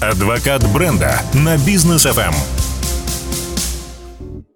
Адвокат 0.00 0.62
бренда 0.74 1.22
на 1.32 1.56
бизнес 1.56 2.04
FM. 2.04 2.34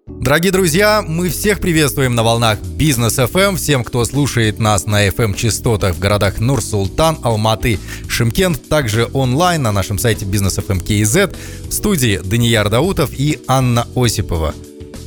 Дорогие 0.07 0.51
друзья, 0.51 1.03
мы 1.05 1.29
всех 1.29 1.59
приветствуем 1.59 2.13
на 2.13 2.21
волнах 2.21 2.59
Бизнес 2.61 3.17
FM. 3.17 3.55
Всем, 3.55 3.83
кто 3.83 4.05
слушает 4.05 4.59
нас 4.59 4.85
на 4.85 5.07
FM 5.07 5.35
частотах 5.35 5.95
в 5.95 5.99
городах 5.99 6.39
Нур-Султан, 6.39 7.17
Алматы, 7.23 7.79
Шимкент, 8.07 8.69
также 8.69 9.09
онлайн 9.13 9.63
на 9.63 9.71
нашем 9.71 9.97
сайте 9.97 10.25
Бизнес 10.25 10.59
FM 10.59 10.85
KZ. 10.85 11.35
В 11.69 11.73
студии 11.73 12.21
Данияр 12.23 12.69
Даутов 12.69 13.09
и 13.11 13.39
Анна 13.47 13.87
Осипова. 13.95 14.53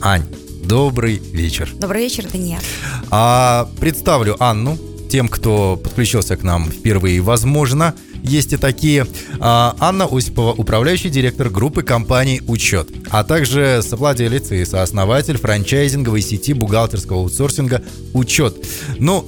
Ань, 0.01 0.27
добрый 0.65 1.23
вечер. 1.33 1.71
Добрый 1.79 2.03
вечер, 2.03 2.27
Данияр. 2.29 2.61
А, 3.09 3.69
представлю 3.79 4.35
Анну 4.43 4.77
тем, 5.09 5.29
кто 5.29 5.77
подключился 5.77 6.37
к 6.37 6.43
нам 6.43 6.69
впервые, 6.69 7.21
возможно, 7.21 7.95
есть 8.25 8.53
и 8.53 8.57
такие. 8.57 9.07
А, 9.39 9.77
Анна 9.79 10.07
Осипова, 10.11 10.53
управляющий 10.53 11.11
директор 11.11 11.51
группы 11.51 11.83
компаний 11.83 12.43
«Учет», 12.47 12.89
а 13.11 13.23
также 13.23 13.83
совладелец 13.83 14.51
и 14.51 14.65
сооснователь 14.65 15.39
франчайзинговой 15.39 16.23
сети 16.23 16.55
бухгалтерского 16.55 17.21
аутсорсинга 17.21 17.83
«Учет». 18.15 18.57
Ну, 18.99 19.27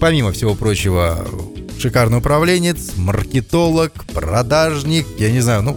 помимо 0.00 0.32
всего 0.32 0.54
прочего, 0.54 1.26
шикарный 1.78 2.18
управленец, 2.18 2.92
маркетолог, 2.96 3.92
продажник, 4.14 5.06
я 5.18 5.30
не 5.30 5.40
знаю, 5.40 5.62
ну, 5.62 5.76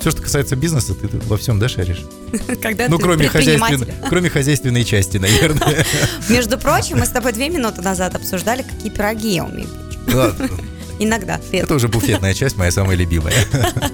все, 0.00 0.12
что 0.12 0.22
касается 0.22 0.54
бизнеса, 0.54 0.94
ты 0.94 1.08
во 1.26 1.36
всем, 1.36 1.58
да, 1.58 1.68
шаришь? 1.68 2.04
Когда 2.62 2.88
ну, 2.88 2.98
кроме, 2.98 3.28
хозяйствен... 3.28 3.84
кроме 4.08 4.30
хозяйственной 4.30 4.84
части, 4.84 5.16
наверное. 5.16 5.84
Между 6.28 6.56
прочим, 6.58 6.98
мы 6.98 7.06
с 7.06 7.10
тобой 7.10 7.32
две 7.32 7.48
минуты 7.48 7.82
назад 7.82 8.14
обсуждали, 8.14 8.62
какие 8.62 8.92
пироги 8.92 9.34
я 9.34 9.44
умею 9.44 9.68
печь. 9.68 10.58
Иногда. 10.98 11.40
Это 11.52 11.74
уже 11.74 11.88
буфетная 11.88 12.34
часть, 12.34 12.56
моя 12.56 12.70
самая 12.70 12.96
любимая. 12.96 13.34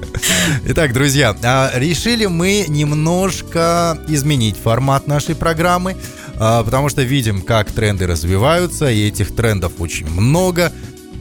Итак, 0.66 0.92
друзья, 0.92 1.36
а, 1.42 1.70
решили 1.74 2.26
мы 2.26 2.64
немножко 2.68 3.98
изменить 4.08 4.56
формат 4.56 5.06
нашей 5.06 5.34
программы, 5.34 5.96
а, 6.36 6.62
потому 6.62 6.88
что 6.88 7.02
видим, 7.02 7.42
как 7.42 7.70
тренды 7.70 8.06
развиваются, 8.06 8.90
и 8.90 9.08
этих 9.08 9.34
трендов 9.34 9.72
очень 9.78 10.08
много. 10.08 10.72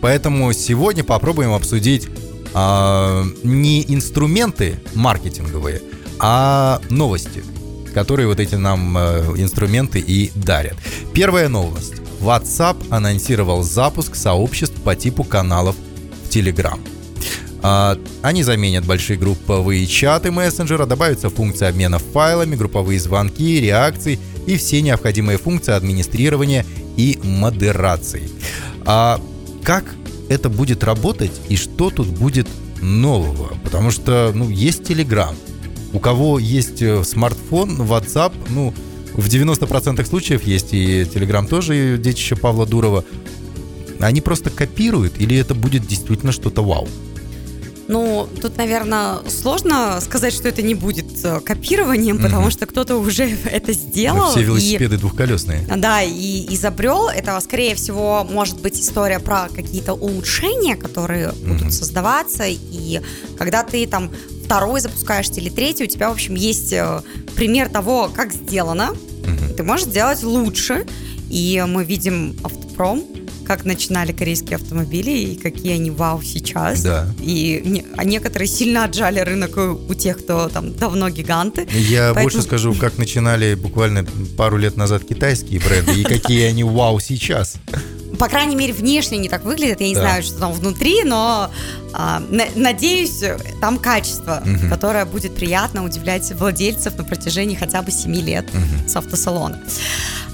Поэтому 0.01 0.51
сегодня 0.53 1.03
попробуем 1.03 1.53
обсудить 1.53 2.07
а, 2.53 3.25
не 3.43 3.83
инструменты 3.87 4.79
маркетинговые, 4.93 5.81
а 6.19 6.81
новости, 6.89 7.43
которые 7.93 8.27
вот 8.27 8.39
эти 8.39 8.55
нам 8.55 8.97
э, 8.97 9.33
инструменты 9.37 9.99
и 9.99 10.31
дарят. 10.35 10.75
Первая 11.13 11.49
новость. 11.49 12.02
WhatsApp 12.23 12.77
анонсировал 12.89 13.63
запуск 13.63 14.15
сообществ 14.15 14.75
по 14.81 14.95
типу 14.95 15.23
каналов 15.23 15.75
в 16.25 16.29
Telegram. 16.29 16.79
А, 17.61 17.97
они 18.21 18.43
заменят 18.43 18.85
большие 18.85 19.17
групповые 19.17 19.87
чаты 19.87 20.31
мессенджера, 20.31 20.85
добавятся 20.85 21.29
функции 21.29 21.67
обмена 21.67 21.97
файлами, 21.97 22.55
групповые 22.55 22.99
звонки, 22.99 23.61
реакции 23.61 24.19
и 24.45 24.57
все 24.57 24.81
необходимые 24.81 25.37
функции 25.37 25.71
администрирования 25.71 26.65
и 26.97 27.19
модерации. 27.23 28.29
А 28.85 29.19
как 29.63 29.85
это 30.29 30.49
будет 30.49 30.83
работать 30.83 31.31
и 31.47 31.55
что 31.55 31.89
тут 31.89 32.07
будет 32.07 32.47
нового? 32.81 33.53
Потому 33.63 33.91
что, 33.91 34.31
ну, 34.35 34.49
есть 34.49 34.81
Telegram. 34.81 35.33
У 35.93 35.99
кого 35.99 36.39
есть 36.39 36.81
э, 36.81 37.03
смартфон, 37.03 37.81
WhatsApp, 37.83 38.33
ну, 38.49 38.73
в 39.13 39.27
90% 39.27 40.05
случаев 40.05 40.43
есть, 40.43 40.73
и 40.73 41.03
Telegram 41.03 41.47
тоже, 41.47 41.95
и 41.95 41.97
детище 41.97 42.35
Павла 42.35 42.65
Дурова. 42.65 43.05
Они 43.99 44.21
просто 44.21 44.49
копируют, 44.49 45.19
или 45.19 45.37
это 45.37 45.55
будет 45.55 45.85
действительно 45.87 46.31
что-то 46.31 46.63
вау? 46.63 46.87
Ну, 47.87 48.29
тут, 48.41 48.57
наверное, 48.57 49.17
сложно 49.27 49.99
сказать, 50.01 50.33
что 50.33 50.47
это 50.47 50.61
не 50.61 50.73
будет 50.73 51.05
э, 51.23 51.41
копированием, 51.41 52.15
угу. 52.15 52.23
потому 52.23 52.49
что 52.49 52.65
кто-то 52.65 52.95
уже 52.95 53.23
это 53.45 53.73
сделал. 53.73 54.17
Но 54.17 54.31
все 54.31 54.43
велосипеды 54.43 54.95
и, 54.95 54.97
двухколесные. 54.97 55.65
Да, 55.77 56.01
и 56.01 56.53
изобрел. 56.53 57.09
Это, 57.09 57.39
скорее 57.41 57.75
всего, 57.75 58.23
может 58.23 58.61
быть 58.61 58.79
история 58.79 59.19
про 59.19 59.49
какие-то 59.53 59.93
улучшения, 59.93 60.75
которые 60.75 61.29
угу. 61.29 61.53
будут 61.53 61.73
создаваться. 61.73 62.45
И 62.47 63.01
когда 63.37 63.63
ты 63.63 63.85
там 63.85 64.11
второй 64.45 64.79
запускаешь 64.79 65.29
или 65.35 65.49
третий, 65.49 65.83
у 65.83 65.87
тебя, 65.87 66.09
в 66.09 66.13
общем, 66.13 66.35
есть 66.35 66.71
э, 66.71 67.01
пример 67.35 67.69
того, 67.69 68.09
как 68.13 68.33
сделано. 68.33 68.95
Ты 69.53 69.63
можешь 69.63 69.87
сделать 69.87 70.23
лучше. 70.23 70.85
И 71.29 71.63
мы 71.67 71.83
видим 71.83 72.35
автопром, 72.43 73.03
как 73.45 73.65
начинали 73.65 74.11
корейские 74.11 74.57
автомобили 74.57 75.11
и 75.11 75.35
какие 75.35 75.73
они 75.73 75.89
вау 75.89 76.21
сейчас. 76.21 76.81
Да. 76.81 77.07
И 77.21 77.61
не, 77.65 77.85
а 77.97 78.03
некоторые 78.03 78.47
сильно 78.47 78.83
отжали 78.83 79.19
рынок 79.19 79.57
у 79.57 79.93
тех, 79.95 80.19
кто 80.19 80.47
там 80.49 80.73
давно 80.73 81.09
гиганты. 81.09 81.67
Я 81.71 82.13
Поэтому... 82.13 82.23
больше 82.23 82.41
скажу, 82.43 82.73
как 82.75 82.97
начинали 82.97 83.55
буквально 83.55 84.05
пару 84.37 84.57
лет 84.57 84.77
назад 84.77 85.05
китайские 85.05 85.59
бренды 85.59 86.01
и 86.01 86.03
какие 86.03 86.43
они 86.43 86.63
вау 86.63 86.99
сейчас. 86.99 87.55
По 88.23 88.29
крайней 88.29 88.55
мере, 88.55 88.71
внешне 88.71 89.17
не 89.17 89.27
так 89.27 89.43
выглядят. 89.43 89.81
Я 89.81 89.89
не 89.89 89.95
да. 89.95 90.01
знаю, 90.01 90.23
что 90.23 90.39
там 90.39 90.53
внутри, 90.53 91.03
но 91.03 91.51
а, 91.91 92.21
на, 92.29 92.45
надеюсь, 92.55 93.21
там 93.59 93.77
качество, 93.77 94.41
угу. 94.45 94.69
которое 94.69 95.03
будет 95.03 95.35
приятно 95.35 95.83
удивлять 95.83 96.31
владельцев 96.31 96.95
на 96.97 97.03
протяжении 97.03 97.55
хотя 97.55 97.81
бы 97.81 97.91
7 97.91 98.15
лет 98.15 98.47
угу. 98.49 98.87
с 98.87 98.95
автосалона. 98.95 99.59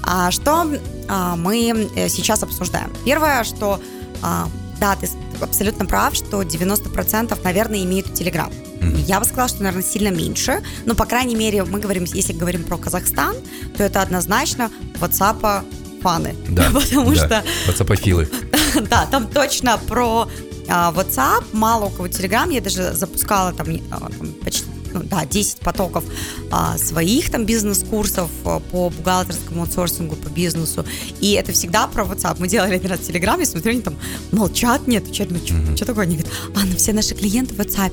А, 0.04 0.30
что 0.30 0.70
а, 1.08 1.34
мы 1.34 1.90
э, 1.96 2.08
сейчас 2.08 2.44
обсуждаем? 2.44 2.92
Первое, 3.04 3.42
что 3.42 3.80
а, 4.22 4.48
да, 4.78 4.94
ты 4.94 5.08
абсолютно 5.40 5.84
прав, 5.84 6.14
что 6.14 6.42
90% 6.42 7.38
наверное 7.42 7.82
имеют. 7.82 8.06
Mm-hmm. 8.10 9.00
Я 9.06 9.18
бы 9.18 9.26
сказала, 9.26 9.48
что, 9.48 9.62
наверное, 9.62 9.82
сильно 9.82 10.08
меньше. 10.08 10.62
Но, 10.86 10.94
по 10.94 11.06
крайней 11.06 11.34
мере, 11.34 11.64
мы 11.64 11.80
говорим, 11.80 12.04
если 12.04 12.32
говорим 12.32 12.62
про 12.62 12.76
Казахстан, 12.76 13.34
то 13.76 13.82
это 13.82 14.00
однозначно 14.00 14.70
WhatsApp 15.00 15.64
фаны. 16.00 16.36
Да, 16.50 16.70
Потому 16.72 17.14
да. 17.14 17.16
что... 17.16 17.44
WhatsApp-филы. 17.68 18.28
да, 18.90 19.06
там 19.06 19.26
точно 19.26 19.78
про 19.88 20.28
а, 20.68 20.92
WhatsApp, 20.92 21.44
мало 21.52 21.86
у 21.86 21.90
кого 21.90 22.08
Telegram. 22.08 22.52
Я 22.52 22.60
даже 22.60 22.92
запускала 22.92 23.52
там, 23.52 23.68
а, 23.90 24.00
там 24.00 24.32
почти 24.44 24.64
ну, 24.92 25.02
да, 25.04 25.24
10 25.24 25.60
потоков 25.60 26.04
а, 26.50 26.76
своих 26.78 27.30
там 27.30 27.44
бизнес-курсов 27.46 28.30
а, 28.44 28.60
по 28.60 28.90
бухгалтерскому 28.90 29.62
аутсорсингу, 29.62 30.16
по 30.16 30.28
бизнесу. 30.28 30.84
И 31.20 31.32
это 31.32 31.52
всегда 31.52 31.86
про 31.86 32.04
WhatsApp. 32.04 32.36
Мы 32.38 32.48
делали 32.48 32.74
один 32.74 32.90
раз 32.90 33.00
в 33.00 33.06
Телеграме, 33.06 33.46
смотрю, 33.46 33.72
они 33.72 33.82
там 33.82 33.96
молчат, 34.32 34.86
не 34.86 34.96
отвечают. 34.96 35.32
Ну, 35.32 35.38
что, 35.38 35.54
mm-hmm. 35.54 35.84
такое? 35.84 36.04
Они 36.04 36.16
говорят, 36.16 36.34
а, 36.54 36.60
ну 36.64 36.76
все 36.76 36.92
наши 36.92 37.14
клиенты 37.14 37.54
в 37.54 37.60
WhatsApp. 37.60 37.92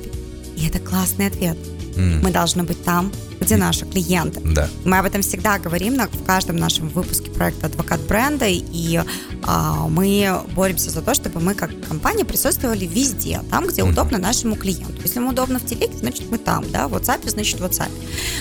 И 0.56 0.66
это 0.66 0.78
классный 0.80 1.28
ответ. 1.28 1.56
Mm. 1.98 2.22
Мы 2.22 2.30
должны 2.30 2.62
быть 2.62 2.82
там, 2.84 3.12
где 3.40 3.56
наши 3.56 3.84
клиенты. 3.84 4.40
Да. 4.44 4.68
Мы 4.84 4.98
об 4.98 5.06
этом 5.06 5.22
всегда 5.22 5.58
говорим 5.58 5.96
на, 5.96 6.06
в 6.06 6.24
каждом 6.24 6.56
нашем 6.56 6.88
выпуске 6.88 7.30
проекта 7.30 7.66
«Адвокат 7.66 8.00
бренда», 8.02 8.46
и 8.48 9.00
а, 9.44 9.88
мы 9.88 10.40
боремся 10.54 10.90
за 10.90 11.02
то, 11.02 11.14
чтобы 11.14 11.40
мы 11.40 11.54
как 11.54 11.70
компания 11.88 12.24
присутствовали 12.24 12.86
везде, 12.86 13.40
там, 13.50 13.66
где 13.66 13.82
mm-hmm. 13.82 13.90
удобно 13.90 14.18
нашему 14.18 14.54
клиенту. 14.54 14.94
Если 15.02 15.18
ему 15.18 15.30
удобно 15.30 15.58
в 15.58 15.66
телеке, 15.66 15.96
значит 15.98 16.30
мы 16.30 16.38
там, 16.38 16.70
да, 16.70 16.88
в 16.88 16.94
WhatsApp, 16.94 17.28
значит 17.28 17.60
в 17.60 17.64
WhatsApp. 17.64 17.90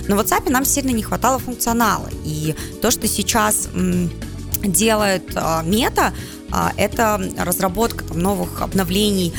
Но 0.08 0.16
в 0.16 0.20
WhatsApp 0.20 0.50
нам 0.52 0.66
сильно 0.66 0.92
не 0.92 1.02
хватало 1.02 1.40
функционала, 1.40 2.10
и 2.24 2.56
то, 2.82 2.92
что 2.92 3.08
сейчас 3.08 3.70
м, 3.74 4.12
делает 4.64 5.32
а, 5.36 5.64
Мета, 5.64 6.14
это 6.78 7.22
разработка 7.38 8.06
там, 8.06 8.20
новых 8.20 8.62
обновлений 8.62 9.34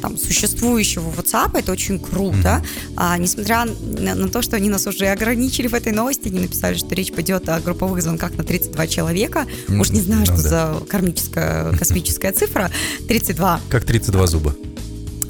там, 0.00 0.16
существующего 0.18 1.10
WhatsApp, 1.10 1.58
это 1.58 1.72
очень 1.72 1.98
круто. 1.98 2.36
Mm-hmm. 2.36 2.92
А, 2.96 3.18
несмотря 3.18 3.64
на, 3.64 4.14
на 4.14 4.28
то, 4.28 4.42
что 4.42 4.56
они 4.56 4.68
нас 4.68 4.86
уже 4.86 5.06
ограничили 5.06 5.68
в 5.68 5.74
этой 5.74 5.92
новости, 5.92 6.28
они 6.28 6.40
написали, 6.40 6.74
что 6.74 6.94
речь 6.94 7.12
пойдет 7.12 7.48
о 7.48 7.60
групповых 7.60 8.02
звонках 8.02 8.36
на 8.36 8.44
32 8.44 8.86
человека. 8.86 9.46
Mm-hmm. 9.68 9.80
Уж 9.80 9.90
не 9.90 10.00
знаю, 10.00 10.20
ну, 10.20 10.26
что 10.26 10.42
да. 10.42 10.48
за 10.48 10.86
кармическая, 10.86 11.72
космическая 11.76 12.32
цифра. 12.32 12.70
32. 13.08 13.60
Как 13.68 13.84
32 13.84 14.26
зуба. 14.26 14.54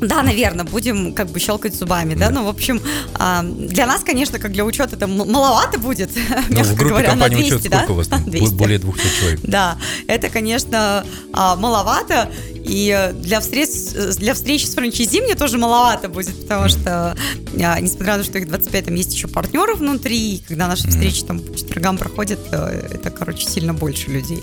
Да, 0.11 0.23
наверное, 0.23 0.65
будем 0.65 1.13
как 1.13 1.29
бы 1.29 1.39
щелкать 1.39 1.75
зубами, 1.75 2.15
да, 2.15 2.29
да? 2.29 2.41
ну, 2.41 2.45
в 2.47 2.49
общем, 2.49 2.81
а, 3.15 3.43
для 3.43 3.87
нас, 3.87 4.03
конечно, 4.03 4.39
как 4.39 4.53
для 4.53 4.65
учета 4.65 4.97
это 4.97 5.07
маловато 5.07 5.79
будет, 5.79 6.11
ну, 6.49 6.63
в 6.63 6.75
группе 6.75 6.89
говоря, 6.89 7.11
компании 7.11 7.49
200, 7.49 7.55
учет 7.55 7.71
да? 7.71 7.87
у 7.89 7.95
вас 7.95 8.09
там? 8.09 8.25
200. 8.31 8.55
Более 8.55 8.79
200 8.79 9.01
человек. 9.21 9.41
Да, 9.43 9.79
это, 10.07 10.31
конечно, 10.31 11.05
а, 11.33 11.57
маловато, 11.57 12.31
и 12.55 13.13
для 13.15 13.41
встреч, 13.41 13.69
для 14.17 14.35
встреч 14.35 14.67
с 14.67 14.75
франчайзи 14.75 15.21
мне 15.21 15.35
тоже 15.35 15.59
маловато 15.59 16.09
будет, 16.09 16.41
потому 16.43 16.69
что, 16.69 17.17
а, 17.63 17.81
несмотря 17.81 18.17
на 18.17 18.23
то, 18.23 18.25
что 18.25 18.39
их 18.39 18.49
25, 18.49 18.85
там 18.87 18.95
есть 18.95 19.13
еще 19.13 19.29
партнеры 19.29 19.75
внутри, 19.75 20.37
и 20.37 20.43
когда 20.47 20.67
наши 20.67 20.89
встречи 20.89 21.23
там 21.25 21.41
по 21.41 21.57
четвергам 21.57 21.99
проходят, 21.99 22.41
э, 22.53 22.89
это, 22.93 23.11
короче, 23.11 23.49
сильно 23.49 23.75
больше 23.75 24.11
людей. 24.11 24.43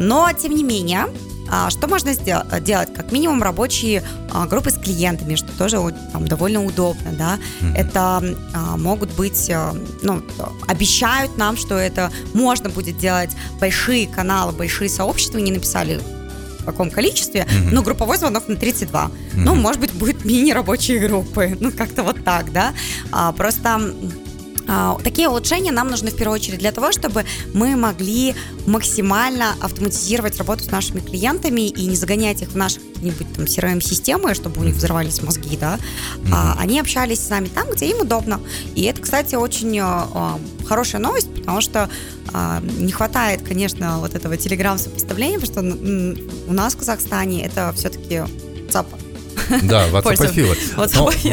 Но, 0.00 0.30
тем 0.32 0.54
не 0.54 0.64
менее, 0.64 1.06
что 1.70 1.86
можно 1.88 2.12
сделать? 2.14 2.94
Как 2.94 3.12
минимум 3.12 3.42
рабочие 3.42 4.02
а, 4.30 4.46
группы 4.46 4.70
с 4.70 4.78
клиентами, 4.78 5.34
что 5.34 5.52
тоже 5.52 5.78
там, 6.12 6.26
довольно 6.26 6.64
удобно, 6.64 7.12
да. 7.12 7.38
Mm-hmm. 7.60 7.74
Это 7.76 8.36
а, 8.54 8.76
могут 8.76 9.12
быть, 9.12 9.50
ну, 10.02 10.22
обещают 10.66 11.36
нам, 11.36 11.56
что 11.56 11.76
это 11.76 12.10
можно 12.34 12.70
будет 12.70 12.96
делать 12.98 13.30
большие 13.60 14.06
каналы, 14.06 14.52
большие 14.52 14.88
сообщества, 14.88 15.38
не 15.38 15.52
написали 15.52 16.00
в 16.62 16.64
каком 16.64 16.90
количестве, 16.90 17.46
но 17.70 17.82
групповой 17.82 18.18
звонок 18.18 18.48
на 18.48 18.56
32. 18.56 19.10
Ну, 19.34 19.54
может 19.54 19.80
быть, 19.80 19.92
будет 19.92 20.24
мини-рабочие 20.24 21.06
группы. 21.06 21.56
Ну, 21.60 21.72
как-то 21.72 22.02
вот 22.02 22.24
так, 22.24 22.52
да. 22.52 22.72
А, 23.10 23.32
просто 23.32 23.68
а, 23.74 23.80
Такие 25.02 25.28
улучшения 25.28 25.72
нам 25.72 25.88
нужны 25.88 26.10
в 26.10 26.16
первую 26.16 26.36
очередь 26.36 26.58
для 26.58 26.72
того, 26.72 26.92
чтобы 26.92 27.24
мы 27.54 27.76
могли 27.76 28.34
максимально 28.66 29.54
автоматизировать 29.60 30.38
работу 30.38 30.64
с 30.64 30.70
нашими 30.70 31.00
клиентами 31.00 31.68
и 31.68 31.86
не 31.86 31.96
загонять 31.96 32.42
их 32.42 32.50
в 32.50 32.56
наши 32.56 32.80
какие-нибудь 32.80 33.34
там 33.34 33.44
CRM-системы, 33.44 34.34
чтобы 34.34 34.60
у 34.60 34.64
них 34.64 34.76
взорвались 34.76 35.22
мозги, 35.22 35.56
да. 35.56 35.78
А, 36.32 36.56
они 36.58 36.78
общались 36.78 37.20
с 37.20 37.28
нами 37.28 37.48
там, 37.48 37.68
где 37.70 37.90
им 37.90 38.00
удобно. 38.00 38.40
И 38.74 38.82
это, 38.82 39.02
кстати, 39.02 39.34
очень 39.34 39.78
а, 39.80 40.38
хорошая 40.66 41.00
новость, 41.00 41.34
потому 41.34 41.60
что 41.60 41.90
а, 42.32 42.62
не 42.78 42.92
хватает, 42.92 43.42
конечно, 43.42 43.98
вот 43.98 44.14
этого 44.14 44.36
телеграм-сопоставления, 44.36 45.40
потому 45.40 45.72
что 45.72 46.22
у 46.48 46.52
нас 46.52 46.74
в 46.74 46.78
Казахстане 46.78 47.44
это 47.44 47.72
все-таки 47.74 48.22
ЦАПа. 48.70 49.01
Да, 49.62 49.86
ватсапофилы. 49.88 50.56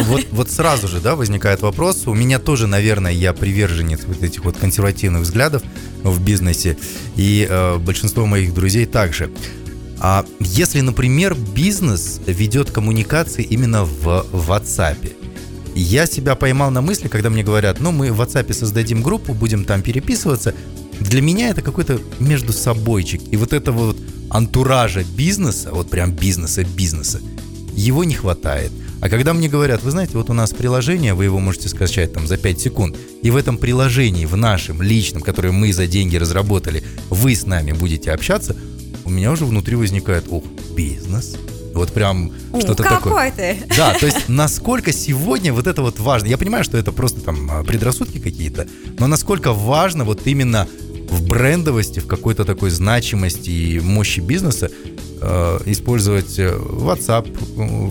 Вот, 0.03 0.25
вот 0.31 0.51
сразу 0.51 0.87
же, 0.87 0.99
да, 0.99 1.15
возникает 1.15 1.61
вопрос. 1.61 2.07
У 2.07 2.13
меня 2.13 2.39
тоже, 2.39 2.67
наверное, 2.67 3.11
я 3.11 3.33
приверженец 3.33 4.01
вот 4.05 4.23
этих 4.23 4.45
вот 4.45 4.57
консервативных 4.57 5.23
взглядов 5.23 5.63
в 6.03 6.21
бизнесе, 6.21 6.77
и 7.15 7.47
э, 7.49 7.77
большинство 7.77 8.25
моих 8.25 8.53
друзей 8.53 8.85
также. 8.85 9.31
А 9.99 10.25
если, 10.39 10.81
например, 10.81 11.35
бизнес 11.35 12.21
ведет 12.25 12.71
коммуникации 12.71 13.43
именно 13.43 13.83
в 13.83 14.25
WhatsApp, 14.31 15.13
я 15.75 16.05
себя 16.05 16.35
поймал 16.35 16.71
на 16.71 16.81
мысли, 16.81 17.07
когда 17.07 17.29
мне 17.29 17.43
говорят, 17.43 17.79
ну, 17.79 17.91
мы 17.91 18.11
в 18.11 18.21
WhatsApp 18.21 18.53
создадим 18.53 19.01
группу, 19.01 19.33
будем 19.33 19.65
там 19.65 19.81
переписываться. 19.81 20.53
Для 20.99 21.21
меня 21.21 21.49
это 21.49 21.61
какой-то 21.61 21.99
между 22.19 22.53
собойчик. 22.53 23.21
И 23.31 23.37
вот 23.37 23.53
этого 23.53 23.87
вот 23.87 23.97
антуража 24.29 25.03
бизнеса, 25.03 25.69
вот 25.71 25.89
прям 25.89 26.11
бизнеса-бизнеса, 26.11 27.19
его 27.79 28.03
не 28.03 28.13
хватает. 28.13 28.71
А 29.01 29.09
когда 29.09 29.33
мне 29.33 29.47
говорят, 29.47 29.83
вы 29.83 29.91
знаете, 29.91 30.17
вот 30.17 30.29
у 30.29 30.33
нас 30.33 30.51
приложение, 30.51 31.13
вы 31.13 31.25
его 31.25 31.39
можете 31.39 31.69
скачать 31.69 32.13
там 32.13 32.27
за 32.27 32.37
5 32.37 32.59
секунд, 32.59 32.97
и 33.23 33.31
в 33.31 33.37
этом 33.37 33.57
приложении, 33.57 34.25
в 34.25 34.35
нашем 34.35 34.81
личном, 34.81 35.21
которое 35.21 35.51
мы 35.51 35.71
за 35.71 35.87
деньги 35.87 36.17
разработали, 36.17 36.83
вы 37.09 37.35
с 37.35 37.45
нами 37.45 37.71
будете 37.71 38.11
общаться, 38.11 38.55
у 39.05 39.09
меня 39.09 39.31
уже 39.31 39.45
внутри 39.45 39.75
возникает, 39.75 40.25
ох, 40.29 40.43
бизнес, 40.75 41.37
вот 41.73 41.93
прям 41.93 42.33
что-то 42.59 42.83
такое. 42.83 43.31
Ты? 43.31 43.57
Да, 43.77 43.93
то 43.93 44.05
есть 44.05 44.27
насколько 44.27 44.91
сегодня 44.91 45.53
вот 45.53 45.67
это 45.67 45.81
вот 45.81 45.99
важно. 45.99 46.27
Я 46.27 46.37
понимаю, 46.37 46.63
что 46.63 46.77
это 46.77 46.91
просто 46.91 47.21
там 47.21 47.49
а, 47.49 47.63
предрассудки 47.63 48.19
какие-то, 48.19 48.67
но 48.97 49.07
насколько 49.07 49.53
важно 49.53 50.03
вот 50.03 50.27
именно 50.27 50.67
в 51.09 51.25
брендовости, 51.25 51.99
в 51.99 52.07
какой-то 52.07 52.43
такой 52.43 52.69
значимости 52.69 53.49
и 53.49 53.79
мощи 53.79 54.19
бизнеса 54.19 54.69
использовать 55.65 56.39
э, 56.39 56.49
WhatsApp, 56.49 57.27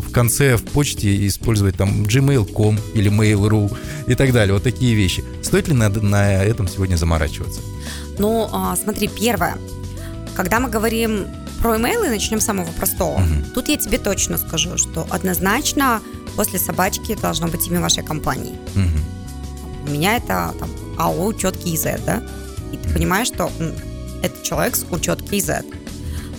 в 0.00 0.10
конце 0.12 0.56
в 0.56 0.64
почте 0.64 1.26
использовать 1.26 1.76
там 1.76 2.04
gmail.com 2.04 2.78
или 2.94 3.10
mail.ru 3.10 3.76
и 4.06 4.14
так 4.14 4.32
далее. 4.32 4.54
Вот 4.54 4.62
такие 4.62 4.94
вещи. 4.94 5.22
Стоит 5.42 5.68
ли 5.68 5.74
на, 5.74 5.88
на 5.88 6.32
этом 6.42 6.68
сегодня 6.68 6.96
заморачиваться? 6.96 7.60
Ну, 8.18 8.48
а, 8.52 8.76
смотри, 8.76 9.08
первое. 9.08 9.56
Когда 10.34 10.60
мы 10.60 10.70
говорим 10.70 11.26
про 11.60 11.76
имейлы, 11.76 12.08
начнем 12.08 12.40
с 12.40 12.44
самого 12.44 12.70
простого. 12.72 13.16
Угу. 13.16 13.52
Тут 13.54 13.68
я 13.68 13.76
тебе 13.76 13.98
точно 13.98 14.38
скажу, 14.38 14.78
что 14.78 15.06
однозначно 15.10 16.00
после 16.36 16.58
собачки 16.58 17.16
должно 17.20 17.48
быть 17.48 17.66
имя 17.68 17.80
вашей 17.80 18.04
компании. 18.04 18.54
Угу. 18.74 19.88
У 19.88 19.90
меня 19.90 20.16
это 20.16 20.54
там 20.58 20.70
АО 20.96 21.32
четкий 21.32 21.76
Z, 21.76 22.00
да? 22.06 22.22
И 22.72 22.76
ты 22.76 22.88
понимаешь, 22.92 23.28
что 23.28 23.50
это 24.22 24.44
человек 24.44 24.76
с 24.76 24.84
учет 24.90 25.20
KZ. 25.20 25.64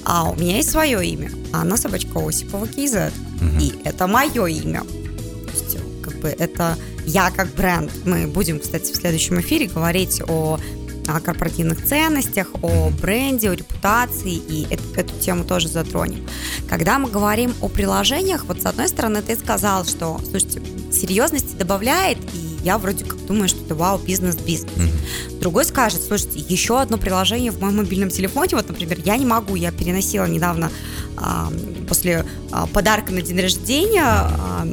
А 0.10 0.28
у 0.32 0.36
меня 0.36 0.58
есть 0.58 0.72
свое 0.72 1.06
имя. 1.06 1.32
Анна 1.54 1.78
Собачка 1.78 2.28
Осипова 2.28 2.66
KZ. 2.66 3.14
Угу. 3.42 3.62
И 3.62 3.74
это 3.84 4.08
мое 4.08 4.48
имя. 4.48 4.82
То 4.82 5.52
есть, 5.54 5.78
как 6.02 6.20
бы 6.20 6.30
это 6.30 6.76
я 7.06 7.30
как 7.30 7.54
бренд. 7.54 7.92
Мы 8.06 8.26
будем, 8.26 8.60
кстати, 8.60 8.92
в 8.92 8.96
следующем 8.96 9.40
эфире 9.40 9.68
говорить 9.68 10.22
о 10.28 10.60
о 11.08 11.20
корпоративных 11.20 11.84
ценностях, 11.84 12.50
о 12.62 12.92
бренде, 13.02 13.50
о 13.50 13.56
репутации, 13.56 14.36
и 14.36 14.68
эту, 14.70 14.84
эту 14.96 15.20
тему 15.20 15.44
тоже 15.44 15.68
затронем. 15.68 16.28
Когда 16.68 17.00
мы 17.00 17.10
говорим 17.10 17.56
о 17.62 17.68
приложениях, 17.68 18.46
вот 18.46 18.62
с 18.62 18.66
одной 18.68 18.88
стороны 18.88 19.24
ты 19.24 19.36
сказал, 19.36 19.86
что, 19.86 20.20
слушайте, 20.30 20.62
серьезности 20.92 21.56
добавляет, 21.56 22.20
и 22.36 22.49
я 22.64 22.78
вроде 22.78 23.06
как 23.06 23.26
думаю, 23.26 23.48
что 23.50 23.64
это 23.64 23.76
вау, 23.76 24.00
бизнес-бизнес. 24.00 24.72
Mm-hmm. 24.72 25.40
Другой 25.40 25.66
скажет, 25.66 26.02
слушайте, 26.06 26.40
еще 26.40 26.80
одно 26.80 26.98
приложение 26.98 27.52
в 27.52 27.62
моем 27.62 27.78
мобильном 27.78 28.10
телефоне, 28.10 28.52
вот, 28.54 28.68
например, 28.68 29.00
я 29.06 29.18
не 29.18 29.26
могу, 29.26 29.56
я 29.56 29.72
переносила 29.72 30.26
недавно 30.26 30.72
а, 31.18 31.52
после 31.88 32.26
а, 32.52 32.68
подарка 32.68 33.12
на 33.12 33.22
день 33.22 33.40
рождения 33.40 34.04
а, 34.04 34.68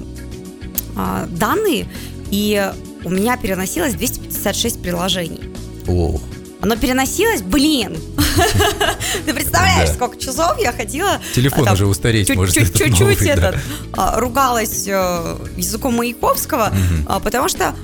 а, 0.97 1.27
данные, 1.27 1.89
и 2.31 2.73
у 3.05 3.11
меня 3.11 3.37
переносилось 3.37 3.95
256 3.95 4.83
приложений. 4.83 5.51
Ох. 5.87 6.21
Оно 6.61 6.77
переносилось, 6.77 7.43
блин. 7.43 7.97
Ты 9.27 9.35
представляешь, 9.35 9.91
сколько 9.91 10.19
часов 10.19 10.59
я 10.59 10.73
ходила. 10.73 11.21
Телефон 11.35 11.69
уже 11.69 11.87
устареть 11.87 12.35
может. 12.35 12.55
Чуть-чуть 12.55 13.23
этот 13.23 13.57
а, 13.93 14.19
ругалась 14.21 14.85
э, 14.87 15.37
языком 15.57 15.97
Маяковского, 15.97 16.73
а, 17.07 17.21
потому 17.21 17.49
что 17.49 17.75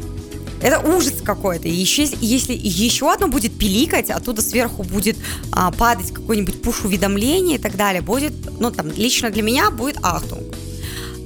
это 0.62 0.78
ужас 0.78 1.14
какой-то. 1.24 1.68
Еще, 1.68 2.08
если 2.20 2.54
еще 2.54 3.12
одно 3.12 3.28
будет 3.28 3.56
пиликать, 3.58 4.10
оттуда 4.10 4.42
сверху 4.42 4.84
будет 4.84 5.16
а, 5.50 5.72
падать 5.72 6.12
какой-нибудь 6.12 6.62
пуш-уведомление 6.62 7.56
и 7.56 7.60
так 7.60 7.76
далее, 7.76 8.00
будет, 8.00 8.32
ну, 8.60 8.70
там, 8.70 8.88
лично 8.92 9.30
для 9.30 9.42
меня 9.42 9.70
будет 9.70 9.98
ахтунг. 10.02 10.54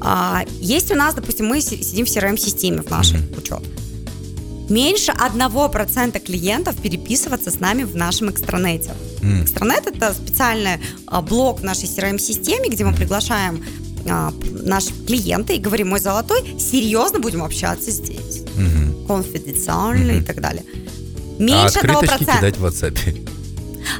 А, 0.00 0.44
есть 0.60 0.90
у 0.90 0.94
нас, 0.94 1.14
допустим, 1.14 1.46
мы 1.46 1.60
сидим 1.60 2.06
в 2.06 2.08
CRM-системе 2.08 2.82
в 2.82 2.90
нашей 2.90 3.18
mm-hmm. 3.18 3.38
учет 3.38 3.75
меньше 4.68 5.12
1% 5.12 6.18
клиентов 6.20 6.76
переписываться 6.76 7.50
с 7.50 7.60
нами 7.60 7.84
в 7.84 7.96
нашем 7.96 8.30
экстранете. 8.30 8.92
Mm. 9.20 9.44
Экстранет 9.44 9.86
это 9.86 10.14
специальный 10.14 10.78
а, 11.06 11.22
блок 11.22 11.60
в 11.60 11.64
нашей 11.64 11.84
CRM-системе, 11.88 12.68
где 12.68 12.84
мы 12.84 12.94
приглашаем 12.94 13.64
а, 14.08 14.32
наших 14.64 15.06
клиента 15.06 15.52
и 15.52 15.58
говорим, 15.58 15.88
мой 15.88 16.00
золотой, 16.00 16.58
серьезно 16.58 17.18
будем 17.18 17.42
общаться 17.42 17.90
здесь. 17.90 18.42
Mm-hmm. 18.56 19.06
Конфиденциально 19.06 20.12
mm-hmm. 20.12 20.22
и 20.22 20.24
так 20.24 20.40
далее. 20.40 20.64
Меньше 21.38 21.80
а 21.80 21.86
1%. 21.86 22.36
кидать 22.36 22.56
в 22.56 22.64
WhatsApp. 22.64 23.28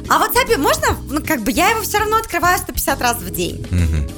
А 0.09 0.19
в 0.19 0.21
WhatsApp 0.21 0.57
можно, 0.57 0.97
ну, 1.09 1.21
как 1.25 1.43
бы 1.43 1.51
я 1.51 1.69
его 1.69 1.81
все 1.81 1.99
равно 1.99 2.17
открываю 2.17 2.57
150 2.57 3.01
раз 3.01 3.17
в 3.17 3.29
день. 3.31 3.65
Mm-hmm. 3.69 4.11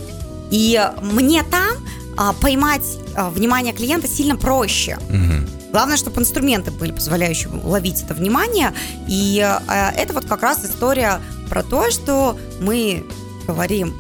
И 0.52 0.92
мне 1.02 1.44
там 1.44 1.76
а, 2.18 2.34
поймать 2.34 2.86
а, 3.16 3.30
внимание 3.30 3.74
клиента 3.74 4.08
сильно 4.08 4.36
проще. 4.36 4.98
Mm-hmm. 5.10 5.59
Главное, 5.72 5.98
чтобы 5.98 6.22
инструменты 6.22 6.72
были 6.72 6.92
позволяющие 6.92 7.50
ловить 7.64 8.04
это 8.04 8.14
внимание. 8.14 8.74
И 9.08 9.40
э, 9.40 9.90
это 9.96 10.14
вот 10.14 10.26
как 10.26 10.42
раз 10.42 10.64
история 10.66 11.22
про 11.50 11.64
то, 11.64 11.92
что 11.92 12.38
мы 12.60 13.06
говорим 13.48 13.96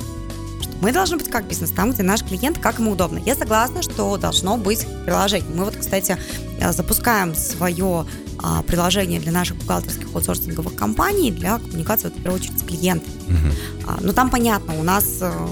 что 0.62 0.72
мы 0.82 0.92
должны 0.92 1.18
быть 1.18 1.30
как 1.30 1.48
бизнес, 1.48 1.72
там, 1.72 1.92
где 1.92 2.04
наш 2.04 2.24
клиент, 2.24 2.60
как 2.60 2.80
ему 2.80 2.92
удобно. 2.92 3.20
Я 3.20 3.36
согласна, 3.36 3.82
что 3.82 4.18
должно 4.18 4.58
быть 4.58 4.86
приложение. 5.06 5.50
Мы 5.54 5.66
вот, 5.66 5.76
кстати, 5.76 6.18
э, 6.60 6.72
запускаем 6.72 7.36
свое 7.36 8.06
а, 8.42 8.64
приложение 8.64 9.20
для 9.20 9.32
наших 9.32 9.58
бухгалтерских 9.58 10.08
аутсорсинговых 10.16 10.76
компаний 10.76 11.32
для 11.32 11.60
коммуникации, 11.60 12.08
в 12.08 12.14
первую 12.14 12.36
очередь, 12.36 12.60
с 12.60 12.64
клиентами. 12.64 13.14
Uh-huh. 13.28 13.54
А, 13.88 13.98
ну, 14.02 14.14
там 14.14 14.30
понятно, 14.30 14.80
у 14.80 14.84
нас 14.84 15.18
э, 15.20 15.48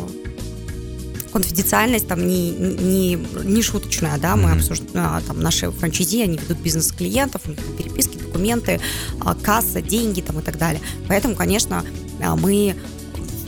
конфиденциальность 1.31 2.07
там 2.07 2.25
не, 2.25 2.51
не, 2.51 3.15
не 3.43 3.61
шуточная, 3.61 4.17
да, 4.17 4.35
мы 4.35 4.49
mm-hmm. 4.49 4.55
обсуждаем, 4.55 5.23
там 5.23 5.39
наши 5.39 5.71
франчайзи, 5.71 6.21
они 6.23 6.37
ведут 6.37 6.57
бизнес 6.59 6.91
клиентов, 6.91 7.41
переписки, 7.77 8.17
документы, 8.17 8.79
а, 9.21 9.35
касса, 9.35 9.81
деньги 9.81 10.21
там 10.21 10.39
и 10.39 10.41
так 10.41 10.57
далее. 10.57 10.81
Поэтому, 11.07 11.35
конечно, 11.35 11.83
а, 12.21 12.35
мы 12.35 12.75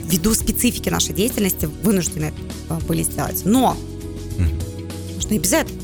ввиду 0.04 0.34
специфики 0.34 0.90
нашей 0.90 1.14
деятельности 1.14 1.66
вынуждены 1.66 2.34
а, 2.70 2.80
были 2.88 3.04
сделать. 3.04 3.44
Но 3.46 3.78
mm-hmm. 4.38 5.36
и 5.36 5.40
без 5.40 5.54
этого. 5.54 5.80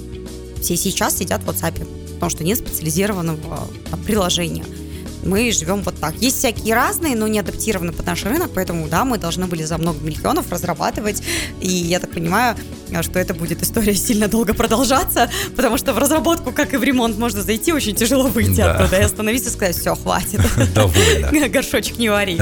Все 0.62 0.76
сейчас 0.76 1.18
сидят 1.18 1.44
в 1.44 1.50
WhatsApp, 1.50 1.86
потому 2.16 2.30
что 2.32 2.44
нет 2.44 2.58
специализированного 2.58 3.68
там, 3.92 4.04
приложения 4.04 4.66
мы 5.26 5.52
живем 5.52 5.82
вот 5.82 6.00
так. 6.00 6.16
Есть 6.16 6.38
всякие 6.38 6.76
разные, 6.76 7.16
но 7.16 7.28
не 7.28 7.40
адаптированы 7.40 7.92
под 7.92 8.06
наш 8.06 8.24
рынок, 8.24 8.52
поэтому, 8.54 8.88
да, 8.88 9.04
мы 9.06 9.18
должны 9.18 9.48
были 9.48 9.64
за 9.64 9.78
много 9.78 10.00
миллионов 10.00 10.52
разрабатывать, 10.52 11.22
и 11.62 11.68
я 11.68 12.00
так 12.00 12.12
понимаю, 12.12 12.56
что 13.02 13.20
это 13.20 13.34
будет 13.34 13.62
история 13.62 13.96
сильно 13.96 14.28
долго 14.28 14.54
продолжаться, 14.54 15.30
потому 15.56 15.78
что 15.78 15.94
в 15.94 15.98
разработку, 15.98 16.52
как 16.52 16.74
и 16.74 16.78
в 16.78 16.84
ремонт, 16.84 17.18
можно 17.18 17.42
зайти, 17.42 17.74
очень 17.74 17.96
тяжело 17.96 18.28
выйти 18.28 18.58
да. 18.58 18.76
оттуда 18.76 19.00
и 19.00 19.04
остановиться 19.04 19.50
и 19.50 19.52
сказать, 19.52 19.76
все, 19.76 19.96
хватит. 19.96 20.42
Довольно. 20.74 21.50
Горшочек 21.50 21.98
не 21.98 22.10
вари. 22.10 22.40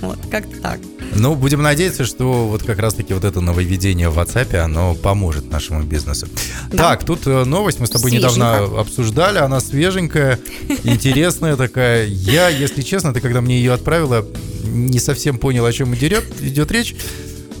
Вот, 0.00 0.18
как-то 0.30 0.60
так. 0.60 0.80
Ну, 1.14 1.34
будем 1.34 1.62
надеяться, 1.62 2.04
что 2.04 2.48
вот 2.48 2.62
как 2.62 2.78
раз-таки 2.78 3.14
вот 3.14 3.24
это 3.24 3.40
нововведение 3.40 4.08
в 4.08 4.18
WhatsApp, 4.18 4.56
оно 4.56 4.94
поможет 4.94 5.50
нашему 5.50 5.82
бизнесу. 5.82 6.26
Да. 6.70 6.90
Так, 6.90 7.04
тут 7.04 7.26
э, 7.26 7.44
новость 7.44 7.80
мы 7.80 7.86
с 7.86 7.90
тобой 7.90 8.10
недавно 8.10 8.80
обсуждали, 8.80 9.38
она 9.38 9.60
свеженькая, 9.60 10.38
интересная 10.84 11.56
такая. 11.56 12.06
Я, 12.06 12.48
если 12.48 12.82
честно, 12.82 13.12
ты 13.12 13.20
когда 13.20 13.40
мне 13.40 13.58
ее 13.58 13.72
отправила, 13.72 14.26
не 14.64 14.98
совсем 14.98 15.38
понял, 15.38 15.66
о 15.66 15.72
чем 15.72 15.94
идет, 15.94 16.24
идет 16.40 16.70
речь. 16.72 16.94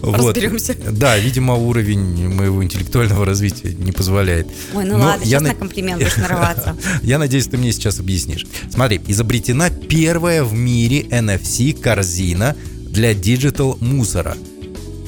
Вот. 0.02 0.16
Разберемся. 0.16 0.74
Да, 0.90 1.16
видимо, 1.16 1.54
уровень 1.54 2.28
моего 2.28 2.64
интеллектуального 2.64 3.24
развития 3.24 3.72
не 3.72 3.92
позволяет. 3.92 4.48
Ой, 4.74 4.84
ну 4.84 4.98
Но 4.98 5.04
ладно, 5.04 5.22
я 5.22 5.38
сейчас 5.38 5.42
на, 5.42 5.48
на 5.50 5.54
комплимент 5.54 6.02
будешь 6.02 6.16
нарываться. 6.16 6.76
я 7.02 7.18
надеюсь, 7.18 7.46
ты 7.46 7.56
мне 7.56 7.70
сейчас 7.70 8.00
объяснишь. 8.00 8.44
Смотри, 8.68 9.00
изобретена 9.06 9.70
первая 9.70 10.42
в 10.42 10.54
мире 10.54 11.02
NFC-корзина 11.02 12.56
для 12.92 13.14
digital 13.14 13.78
мусора. 13.80 14.36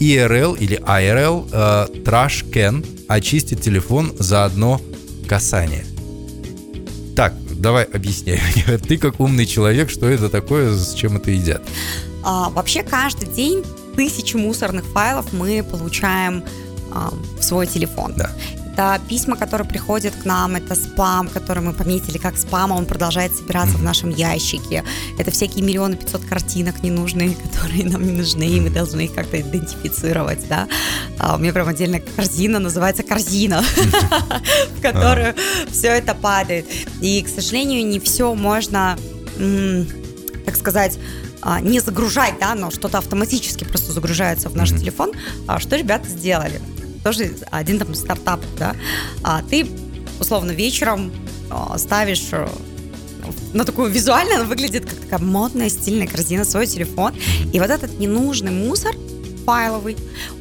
IRL 0.01 0.59
или 0.59 0.81
IRL 0.81 1.49
э, 1.53 1.87
Trash 2.03 2.51
Can 2.51 2.85
очистит 3.07 3.61
телефон 3.61 4.13
за 4.19 4.45
одно 4.45 4.81
касание. 5.29 5.85
Так, 7.15 7.35
давай 7.51 7.85
объясняй. 7.85 8.41
Ты 8.89 8.99
как 8.99 9.21
умный 9.21 9.47
человек, 9.47 9.91
что 9.91 10.09
это 10.09 10.29
такое, 10.29 10.75
с 10.75 10.95
чем 10.95 11.17
это 11.17 11.31
едят? 11.31 11.63
А, 12.25 12.51
вообще 12.51 12.83
каждый 12.83 13.29
день 13.29 13.63
тысячи 13.95 14.35
мусорных 14.35 14.85
файлов 14.87 15.33
мы 15.33 15.63
получаем 15.63 16.43
а, 16.91 17.13
в 17.39 17.43
свой 17.43 17.67
телефон. 17.67 18.15
Да. 18.17 18.31
Это 18.75 19.01
письма, 19.09 19.37
которые 19.37 19.69
приходят 19.69 20.17
к 20.17 20.25
нам, 20.25 20.57
это 20.57 20.75
спам, 20.75 21.29
который 21.29 21.63
мы 21.63 21.73
пометили 21.73 22.19
как 22.19 22.37
спам, 22.37 22.73
а 22.73 22.77
он 22.77 22.87
продолжает 22.87 23.33
собираться 23.33 23.77
в 23.79 23.85
нашем 23.85 24.11
ящике. 24.11 24.83
Это 25.17 25.31
всякие 25.31 25.65
миллионы 25.65 25.95
пятьсот 25.95 26.25
картинок 26.25 26.83
ненужные, 26.83 27.37
которые 27.53 27.85
нам 27.85 28.05
не 28.05 28.11
нужны, 28.11 28.43
и 28.43 28.59
мы 28.59 28.71
должны 28.71 29.03
их 29.03 29.15
как-то 29.15 29.41
идентифицировать, 29.41 30.49
да. 30.49 30.67
А 31.21 31.37
у 31.37 31.39
меня 31.39 31.53
прям 31.53 31.69
отдельная 31.69 32.01
корзина, 32.01 32.59
называется 32.59 33.05
корзина, 33.05 33.63
в 34.77 34.83
которую 34.83 35.37
все 35.71 35.89
это 35.89 36.13
падает. 36.17 36.67
И, 37.01 37.23
к 37.23 37.29
сожалению, 37.29 37.87
не 37.87 38.01
все 38.01 38.35
можно, 38.35 38.99
так 40.45 40.57
сказать, 40.57 40.99
а, 41.43 41.61
не 41.61 41.79
загружать, 41.79 42.41
да, 42.41 42.57
но 42.57 42.73
что-то 42.73 42.99
автоматически 42.99 43.63
просто 43.63 43.93
загружается 43.93 44.49
в 44.49 44.57
наш 44.57 44.71
телефон. 44.71 45.13
А, 45.47 45.61
что 45.61 45.77
ребята 45.77 46.09
сделали? 46.09 46.61
Тоже 47.05 47.37
один 47.51 47.79
там 47.79 47.95
стартап, 47.95 48.41
да. 48.59 48.75
А, 49.23 49.43
ты 49.43 49.67
условно 50.19 50.51
вечером 50.53 51.13
а, 51.51 51.77
ставишь 51.79 52.29
э, 52.33 52.49
на 53.53 53.65
такую 53.65 53.91
визуально 53.91 54.37
она 54.37 54.45
выглядит 54.45 54.85
как 54.87 54.99
такая 54.99 55.19
модная, 55.21 55.69
стильная 55.69 56.07
корзина, 56.07 56.45
свой 56.45 56.67
телефон. 56.67 57.15
И 57.53 57.61
вот 57.61 57.71
этот 57.71 57.99
ненужный 57.99 58.51
мусор 58.51 58.95
файловый, 59.45 59.97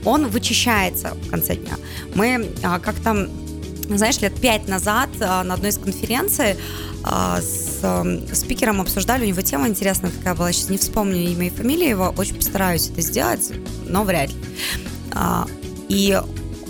он 0.06 0.28
вычищается 0.28 1.14
в 1.14 1.30
конце 1.30 1.56
дня. 1.56 1.76
Мы 2.16 2.50
а, 2.64 2.80
как-то, 2.80 3.30
знаешь, 3.90 4.20
лет 4.22 4.34
пять 4.40 4.68
назад 4.68 5.10
а, 5.20 5.44
на 5.44 5.56
одной 5.56 5.72
из 5.72 5.78
конференций 5.78 6.56
а, 7.04 7.42
с 7.42 7.80
э, 7.84 8.34
спикером 8.34 8.80
обсуждали, 8.80 9.26
у 9.26 9.28
него 9.28 9.42
тема 9.42 9.68
интересная 9.68 10.10
такая 10.10 10.36
была, 10.36 10.54
сейчас 10.54 10.70
не 10.70 10.78
вспомню 10.78 11.18
имя 11.32 11.48
и 11.48 11.50
фамилию 11.50 11.90
его, 11.90 12.14
очень 12.18 12.36
постараюсь 12.36 12.90
это 12.90 13.02
сделать, 13.02 13.52
но 13.86 14.06
вряд 14.06 14.30
ли. 14.30 14.36
И 15.90 16.18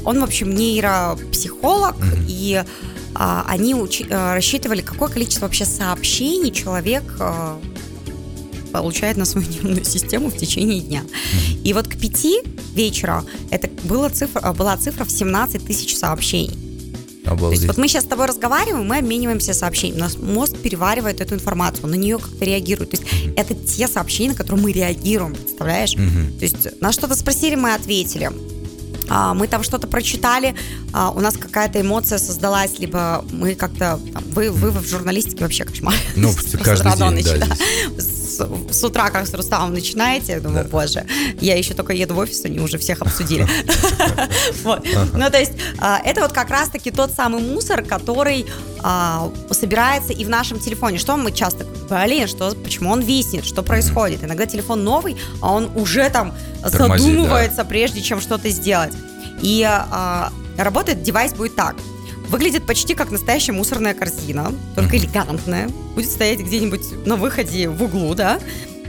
он, 0.06 0.20
в 0.20 0.24
общем, 0.24 0.54
нейропсихолог, 0.54 1.96
mm-hmm. 1.96 2.26
и 2.28 2.64
а, 3.16 3.46
они 3.48 3.76
учи, 3.76 4.06
а, 4.10 4.36
рассчитывали, 4.36 4.82
какое 4.82 5.10
количество 5.10 5.46
вообще 5.46 5.66
сообщений 5.66 6.52
человек 6.52 7.04
а, 7.20 7.60
получает 8.72 9.18
на 9.18 9.26
свою 9.26 9.48
нервную 9.50 9.86
систему 9.86 10.30
в 10.30 10.38
течение 10.38 10.82
дня. 10.82 11.04
И 11.64 11.74
вот 11.74 11.88
к 11.88 11.98
пяти 11.98 12.40
вечера 12.74 13.24
это 13.52 13.70
была 13.84 14.10
цифра, 14.10 14.52
была 14.54 14.78
цифра 14.78 15.06
в 15.06 15.12
17 15.12 15.66
тысяч 15.66 15.96
сообщений. 15.96 16.58
Обалдеть. 17.26 17.60
То 17.60 17.64
есть 17.64 17.68
вот 17.68 17.78
мы 17.78 17.88
сейчас 17.88 18.04
с 18.04 18.08
тобой 18.08 18.26
разговариваем, 18.26 18.86
мы 18.86 18.98
обмениваемся 18.98 19.54
сообщениями. 19.54 20.00
У 20.00 20.04
нас 20.04 20.18
мозг 20.18 20.58
переваривает 20.58 21.22
эту 21.22 21.36
информацию, 21.36 21.88
на 21.88 21.96
нее 21.96 22.18
как-то 22.18 22.44
реагирует. 22.44 22.92
То 22.92 22.98
есть 22.98 23.10
это 23.38 23.56
те 23.56 23.88
сообщения, 23.88 24.32
на 24.32 24.36
которые 24.36 24.62
мы 24.62 24.72
реагируем, 24.74 25.34
представляешь? 25.34 25.94
Угу. 25.94 26.40
То 26.40 26.44
есть 26.44 26.82
нас 26.82 26.96
что-то 26.96 27.16
спросили, 27.16 27.56
мы 27.56 27.74
ответили. 27.76 28.30
А, 29.10 29.34
мы 29.34 29.48
там 29.48 29.64
что-то 29.64 29.88
прочитали, 29.88 30.56
а, 30.94 31.12
у 31.12 31.20
нас 31.20 31.38
какая-то 31.38 31.82
эмоция 31.82 32.18
создалась, 32.18 32.80
либо 32.80 33.24
мы 33.32 33.56
как-то... 33.56 34.00
Вы, 34.32 34.50
вы 34.50 34.72
в 34.72 34.88
журналистике 34.88 35.44
вообще 35.44 35.66
кошмар. 35.66 35.96
Ну, 36.16 36.32
каждый 36.64 37.24
день, 37.24 37.40
да, 37.40 37.56
с, 37.98 38.40
с 38.72 38.84
утра, 38.84 39.10
как 39.10 39.28
с 39.28 39.34
Рустамом 39.34 39.74
начинаете, 39.74 40.34
я 40.34 40.40
думаю, 40.40 40.64
да. 40.64 40.70
боже, 40.70 41.06
я 41.40 41.56
еще 41.56 41.74
только 41.74 41.94
еду 41.94 42.16
в 42.16 42.18
офис, 42.18 42.44
они 42.46 42.60
уже 42.60 42.78
всех 42.78 43.02
обсудили. 43.02 43.48
Ну, 45.14 45.30
то 45.30 45.40
есть, 45.40 45.54
а, 45.80 46.00
это 46.04 46.22
вот 46.22 46.32
как 46.32 46.50
раз-таки 46.50 46.92
тот 46.92 47.12
самый 47.14 47.42
мусор, 47.42 47.84
который 47.84 48.46
а, 48.84 49.32
собирается 49.52 50.14
и 50.14 50.26
в 50.26 50.30
нашем 50.30 50.60
телефоне. 50.60 50.98
Что 50.98 51.16
мы 51.18 51.32
часто, 51.32 51.66
блин, 51.90 52.28
что, 52.28 52.54
почему 52.56 52.92
он 52.92 53.02
виснет, 53.02 53.46
что 53.46 53.64
происходит? 53.64 54.24
Иногда 54.24 54.46
телефон 54.46 54.84
новый, 54.84 55.18
а 55.42 55.54
он 55.54 55.72
уже 55.76 56.10
там 56.10 56.34
задумывается, 56.64 57.66
прежде 57.66 58.02
чем 58.02 58.22
что-то 58.22 58.50
сделать. 58.50 58.94
И 59.42 59.64
а, 59.66 60.32
работает 60.58 61.02
девайс 61.02 61.34
будет 61.34 61.56
так. 61.56 61.76
Выглядит 62.30 62.66
почти 62.66 62.96
как 62.96 63.12
настоящая 63.12 63.52
мусорная 63.52 63.94
корзина, 63.94 64.52
только 64.76 64.98
элегантная. 64.98 65.70
Будет 65.96 66.10
стоять 66.10 66.40
где-нибудь 66.40 67.06
на 67.06 67.16
выходе 67.16 67.70
в 67.70 67.82
углу, 67.84 68.14
да. 68.16 68.40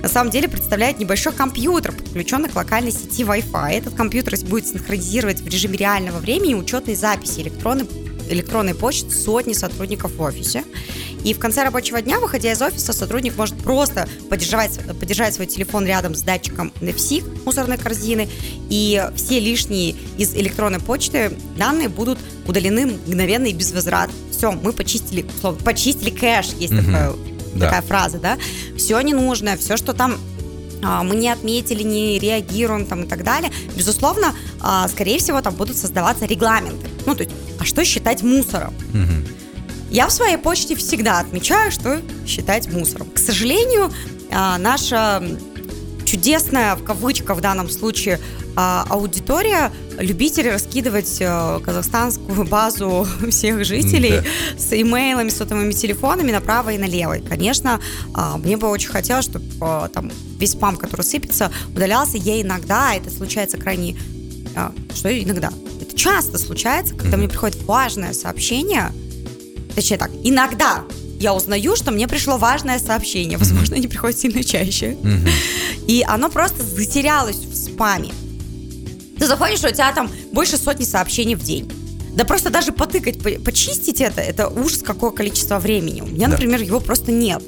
На 0.02 0.08
самом 0.08 0.30
деле 0.30 0.48
представляет 0.48 0.98
небольшой 0.98 1.32
компьютер, 1.32 1.92
подключенный 1.92 2.50
к 2.50 2.54
локальной 2.54 2.92
сети 2.92 3.22
Wi-Fi. 3.22 3.72
Этот 3.72 3.94
компьютер 3.94 4.34
будет 4.46 4.66
синхронизировать 4.66 5.40
в 5.40 5.46
режиме 5.48 5.78
реального 5.78 6.18
времени 6.18 6.54
учетные 6.54 6.94
записи 6.94 7.40
электронной 7.40 7.86
электронной 8.28 8.74
почты 8.74 9.10
сотни 9.10 9.52
сотрудников 9.52 10.14
в 10.16 10.22
офисе. 10.22 10.64
И 11.24 11.32
в 11.32 11.38
конце 11.38 11.62
рабочего 11.64 12.02
дня, 12.02 12.20
выходя 12.20 12.52
из 12.52 12.60
офиса, 12.60 12.92
сотрудник 12.92 13.36
может 13.36 13.56
просто 13.56 14.06
поддержать, 14.28 14.78
поддержать 15.00 15.34
свой 15.34 15.46
телефон 15.46 15.86
рядом 15.86 16.14
с 16.14 16.22
датчиком 16.22 16.70
NFC 16.80 17.24
мусорной 17.44 17.78
корзины, 17.78 18.28
и 18.68 19.02
все 19.16 19.40
лишние 19.40 19.96
из 20.18 20.34
электронной 20.34 20.80
почты 20.80 21.32
данные 21.56 21.88
будут 21.88 22.18
удалены 22.46 22.86
мгновенно 23.06 23.46
и 23.46 23.54
без 23.54 23.72
возврата. 23.72 24.12
Все, 24.30 24.52
мы 24.52 24.72
почистили, 24.72 25.24
условно, 25.36 25.60
почистили 25.64 26.10
кэш, 26.10 26.48
есть 26.58 26.74
угу. 26.74 26.82
такая, 26.82 27.12
да. 27.54 27.66
такая 27.66 27.82
фраза, 27.82 28.18
да. 28.18 28.38
Все 28.76 29.00
ненужное, 29.00 29.56
все, 29.56 29.78
что 29.78 29.94
там 29.94 30.18
а, 30.82 31.02
мы 31.02 31.16
не 31.16 31.30
отметили, 31.30 31.82
не 31.82 32.18
реагируем 32.18 32.84
там 32.84 33.04
и 33.04 33.06
так 33.06 33.24
далее, 33.24 33.50
безусловно, 33.74 34.34
а, 34.60 34.86
скорее 34.88 35.18
всего, 35.18 35.40
там 35.40 35.54
будут 35.54 35.76
создаваться 35.76 36.26
регламенты. 36.26 36.88
Ну, 37.06 37.14
то 37.14 37.22
есть, 37.24 37.34
а 37.60 37.64
что 37.64 37.84
считать 37.84 38.22
мусором? 38.22 38.74
Угу. 38.92 39.34
Я 39.90 40.08
в 40.08 40.12
своей 40.12 40.36
почте 40.36 40.74
всегда 40.74 41.20
отмечаю, 41.20 41.70
что 41.70 42.00
считать 42.26 42.68
мусором. 42.72 43.08
К 43.10 43.18
сожалению, 43.18 43.92
а, 44.30 44.58
наша 44.58 45.22
чудесная, 46.04 46.74
в 46.74 46.82
кавычках 46.82 47.36
в 47.36 47.40
данном 47.40 47.68
случае, 47.70 48.18
а, 48.56 48.84
аудитория 48.88 49.72
любители 49.98 50.48
раскидывать 50.48 51.18
а, 51.20 51.60
казахстанскую 51.60 52.44
базу 52.44 53.06
всех 53.30 53.64
жителей 53.64 54.20
да. 54.20 54.58
с 54.58 54.72
имейлами, 54.72 55.28
сотовыми 55.28 55.72
телефонами 55.72 56.32
направо 56.32 56.70
и 56.70 56.78
налево. 56.78 57.18
И, 57.18 57.22
конечно, 57.22 57.80
мне 58.38 58.56
бы 58.56 58.68
очень 58.68 58.90
хотелось, 58.90 59.26
чтобы 59.26 59.44
там 59.92 60.10
весь 60.38 60.52
спам, 60.52 60.76
который 60.76 61.02
сыпется, 61.02 61.52
удалялся. 61.68 62.16
Я 62.16 62.40
иногда, 62.40 62.94
это 62.94 63.10
случается 63.10 63.58
крайне... 63.58 63.96
Что 64.94 65.08
иногда? 65.10 65.50
Часто 65.96 66.38
случается, 66.38 66.94
когда 66.94 67.16
mm-hmm. 67.16 67.18
мне 67.18 67.28
приходит 67.28 67.62
важное 67.64 68.12
сообщение– 68.12 68.92
Точнее 69.74 69.98
так, 69.98 70.10
иногда 70.22 70.84
я 71.18 71.34
узнаю, 71.34 71.76
что 71.76 71.90
мне 71.90 72.06
пришло 72.06 72.36
важное 72.36 72.78
сообщение. 72.78 73.38
Возможно, 73.38 73.76
они 73.76 73.88
приходят 73.88 74.18
сильно 74.18 74.42
чаще. 74.44 74.96
И 75.86 76.04
оно 76.06 76.30
просто 76.30 76.62
затерялось 76.62 77.36
в 77.36 77.54
спаме. 77.54 78.12
Ты 79.18 79.26
заходишь, 79.26 79.60
у 79.60 79.68
тебя 79.68 79.92
там 79.92 80.10
больше 80.32 80.56
сотни 80.56 80.84
сообщений 80.84 81.34
в 81.34 81.42
день. 81.42 81.70
Да 82.14 82.24
просто 82.24 82.50
даже 82.50 82.72
потыкать, 82.72 83.18
почистить 83.42 84.00
это, 84.00 84.20
это 84.20 84.48
ужас, 84.48 84.82
какое 84.82 85.10
количество 85.10 85.58
времени. 85.58 86.00
У 86.00 86.06
меня, 86.06 86.26
да. 86.26 86.32
например, 86.32 86.62
его 86.62 86.78
просто 86.78 87.10
нет. 87.10 87.42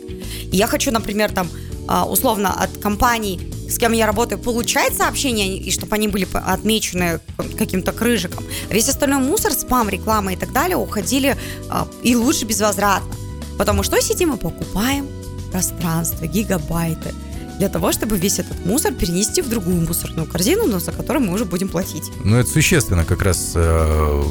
И 0.50 0.56
я 0.56 0.66
хочу, 0.66 0.90
например, 0.90 1.30
там, 1.30 1.48
а, 1.86 2.04
условно, 2.04 2.52
от 2.52 2.78
компаний 2.78 3.52
с 3.68 3.78
кем 3.78 3.92
я 3.92 4.06
работаю, 4.06 4.38
получать 4.38 4.96
сообщения, 4.96 5.58
и 5.58 5.70
чтобы 5.70 5.94
они 5.94 6.08
были 6.08 6.26
отмечены 6.32 7.20
каким-то 7.58 7.92
крыжиком. 7.92 8.44
Весь 8.70 8.88
остальной 8.88 9.20
мусор, 9.20 9.52
спам, 9.52 9.88
реклама 9.88 10.32
и 10.32 10.36
так 10.36 10.52
далее 10.52 10.76
уходили 10.76 11.36
а, 11.68 11.88
и 12.02 12.14
лучше 12.16 12.44
безвозвратно. 12.44 13.12
Потому 13.58 13.82
что 13.82 14.00
сидим 14.00 14.34
и 14.34 14.36
покупаем 14.36 15.06
пространство, 15.50 16.26
гигабайты 16.26 17.14
для 17.58 17.68
того, 17.68 17.92
чтобы 17.92 18.18
весь 18.18 18.38
этот 18.38 18.64
мусор 18.66 18.92
перенести 18.92 19.40
в 19.40 19.48
другую 19.48 19.80
мусорную 19.80 20.26
корзину, 20.26 20.66
но 20.66 20.78
за 20.78 20.92
которую 20.92 21.24
мы 21.24 21.34
уже 21.34 21.44
будем 21.44 21.68
платить. 21.68 22.04
Ну, 22.22 22.36
это 22.36 22.50
существенно 22.50 23.04
как 23.04 23.22
раз 23.22 23.52
э, 23.54 24.22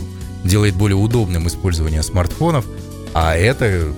делает 0.43 0.75
более 0.75 0.95
удобным 0.95 1.47
использование 1.47 2.03
смартфонов, 2.03 2.65
а 3.13 3.35
это 3.35 3.91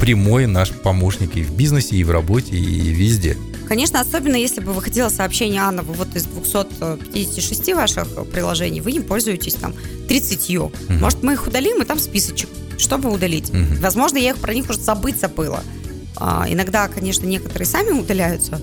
прямой 0.00 0.46
наш 0.46 0.70
помощник 0.70 1.36
и 1.36 1.42
в 1.42 1.52
бизнесе, 1.52 1.96
и 1.96 2.04
в 2.04 2.10
работе, 2.10 2.56
и 2.56 2.88
везде 2.88 3.36
Конечно, 3.68 4.00
особенно 4.00 4.36
если 4.36 4.60
бы 4.60 4.72
выходило 4.72 5.10
сообщение, 5.10 5.60
Анна, 5.60 5.82
вы 5.82 5.92
вот 5.92 6.16
из 6.16 6.24
256 6.24 7.74
ваших 7.74 8.08
приложений, 8.32 8.80
вы 8.80 8.92
не 8.92 9.00
пользуетесь 9.00 9.54
там 9.54 9.74
30. 10.08 10.56
Угу. 10.56 10.72
Может, 10.88 11.22
мы 11.22 11.34
их 11.34 11.46
удалим, 11.46 11.82
и 11.82 11.84
там 11.84 11.98
списочек, 11.98 12.48
чтобы 12.78 13.12
удалить. 13.12 13.50
Угу. 13.50 13.80
Возможно, 13.80 14.16
я 14.16 14.30
их 14.30 14.38
про 14.38 14.54
них 14.54 14.70
уже 14.70 14.78
забыть 14.80 15.20
забыла. 15.20 15.62
А, 16.16 16.46
иногда, 16.48 16.88
конечно, 16.88 17.26
некоторые 17.26 17.66
сами 17.66 17.90
удаляются, 17.90 18.58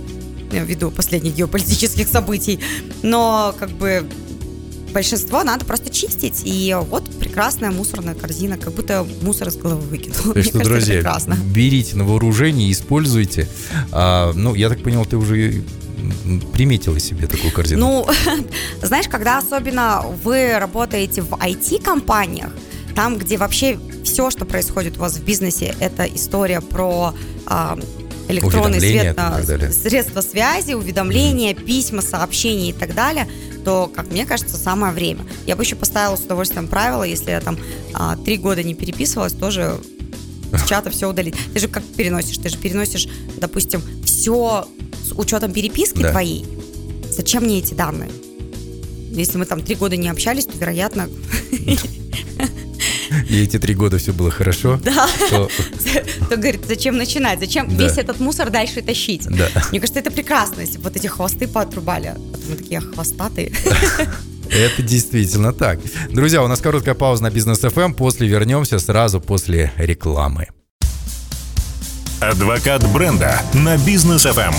ввиду 0.52 0.90
последних 0.90 1.36
геополитических 1.36 2.08
событий, 2.08 2.60
но 3.04 3.54
как 3.60 3.70
бы 3.70 4.10
большинство 4.96 5.44
надо 5.44 5.66
просто 5.66 5.90
чистить. 5.90 6.42
И 6.46 6.76
вот 6.90 7.04
прекрасная 7.20 7.70
мусорная 7.70 8.16
корзина, 8.16 8.58
как 8.58 8.74
будто 8.74 9.06
мусор 9.22 9.50
из 9.50 9.58
головы 9.58 9.82
выкинул. 9.82 10.34
Есть, 10.34 10.50
что, 10.50 10.60
друзья, 10.60 10.96
прекрасно. 10.96 11.38
берите 11.54 11.98
на 11.98 12.06
вооружение, 12.06 12.72
используйте. 12.72 13.48
А, 13.92 14.32
ну, 14.34 14.56
я 14.56 14.70
так 14.70 14.82
понял, 14.82 15.06
ты 15.06 15.18
уже 15.18 15.64
приметила 16.54 16.98
себе 17.00 17.28
такую 17.28 17.52
корзину? 17.52 18.06
Ну, 18.08 18.08
знаешь, 18.82 19.08
когда 19.10 19.38
особенно 19.38 20.02
вы 20.24 20.58
работаете 20.58 21.22
в 21.22 21.34
IT-компаниях, 21.34 22.52
там, 22.96 23.18
где 23.18 23.36
вообще 23.36 23.78
все, 24.06 24.32
что 24.32 24.46
происходит 24.46 24.98
у 24.98 25.02
вас 25.02 25.18
в 25.18 25.26
бизнесе, 25.26 25.76
это 25.82 26.06
история 26.06 26.62
про 26.62 27.14
а, 27.46 27.78
электронный 28.28 28.80
свет, 28.80 29.18
средства 29.74 30.22
связи, 30.22 30.74
уведомления, 30.74 31.54
mm-hmm. 31.54 31.66
письма, 31.66 32.02
сообщения 32.02 32.70
и 32.70 32.74
так 32.74 32.94
далее, 32.96 33.28
то, 33.64 33.92
как 33.94 34.12
мне 34.12 34.26
кажется, 34.26 34.58
самое 34.58 34.94
время. 34.94 35.26
Я 35.46 35.56
бы 35.56 35.64
еще 35.64 35.76
поставила 35.76 36.16
с 36.16 36.22
удовольствием 36.22 36.68
правило, 36.68 37.04
если 37.04 37.32
я 37.32 37.42
там 37.42 37.58
а, 37.94 38.16
три 38.16 38.38
года 38.38 38.64
не 38.64 38.76
переписывалась, 38.76 39.34
тоже 39.34 39.80
с 40.54 40.66
чата 40.70 40.90
все 40.90 41.10
удалить. 41.10 41.36
Ты 41.54 41.60
же 41.60 41.68
как 41.68 41.84
переносишь? 41.84 42.38
Ты 42.38 42.50
же 42.50 42.58
переносишь, 42.58 43.08
допустим, 43.38 43.82
все 44.06 44.68
с 45.04 45.12
учетом 45.14 45.52
переписки 45.54 46.02
да. 46.02 46.12
твоей. 46.12 46.46
Зачем 47.10 47.44
мне 47.44 47.60
эти 47.60 47.74
данные? 47.74 48.12
Если 49.12 49.38
мы 49.38 49.46
там 49.46 49.62
три 49.62 49.76
года 49.76 49.96
не 49.96 50.10
общались, 50.10 50.46
то, 50.46 50.58
вероятно, 50.58 51.10
и 53.30 53.42
эти 53.42 53.58
три 53.58 53.74
года 53.74 53.98
все 53.98 54.14
было 54.14 54.32
хорошо, 54.32 54.80
да. 54.84 55.08
то... 55.30 55.50
то 56.30 56.38
говорит, 56.38 56.62
зачем 56.68 56.98
начинать, 56.98 57.40
зачем 57.40 57.76
да. 57.76 57.84
весь 57.84 57.98
этот 57.98 58.20
мусор 58.20 58.50
дальше 58.50 58.82
тащить. 58.82 59.26
Да. 59.28 59.50
Мне 59.72 59.80
кажется, 59.80 60.00
это 60.00 60.12
прекрасно, 60.12 60.62
если 60.62 60.78
вот 60.80 60.96
эти 60.96 61.08
хвосты 61.08 61.48
поотрубали. 61.48 62.08
А 62.08 62.18
мы 62.50 62.56
такие 62.56 62.80
хвостатые. 62.82 63.52
Это 64.50 64.84
действительно 64.84 65.54
так. 65.54 65.80
Друзья, 66.12 66.44
у 66.44 66.48
нас 66.48 66.62
короткая 66.62 66.94
пауза 66.94 67.24
на 67.24 67.32
бизнес 67.32 67.64
FM. 67.64 67.86
Эм. 67.86 67.94
После 67.94 68.28
вернемся 68.28 68.78
сразу 68.78 69.20
после 69.20 69.72
рекламы. 69.78 70.48
Адвокат 72.22 72.88
бренда 72.94 73.42
на 73.54 73.78
бизнес 73.78 74.26
FM. 74.26 74.54